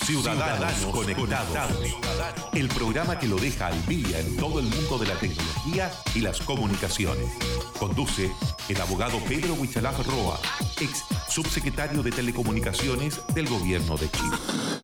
Ciudadanos, 0.05 0.87
Conectados, 0.93 1.79
el 2.55 2.69
programa 2.69 3.19
que 3.19 3.27
lo 3.27 3.37
deja 3.37 3.69
al 3.69 3.87
día 3.87 4.21
en 4.21 4.37
todo 4.37 4.61
el 4.61 4.67
mundo 4.67 4.99
de 4.99 5.07
la 5.07 5.19
tecnología 5.19 5.91
y 6.15 6.21
las 6.21 6.41
comunicaciones. 6.41 7.33
Conduce 7.79 8.31
el 8.69 8.81
abogado 8.81 9.19
Pedro 9.29 9.55
Huichalaf 9.55 10.07
Roa, 10.07 10.39
ex 10.81 11.05
subsecretario 11.29 12.03
de 12.03 12.13
Telecomunicaciones 12.13 13.21
del 13.35 13.49
Gobierno 13.49 13.97
de 13.97 14.09
Chile. 14.11 14.37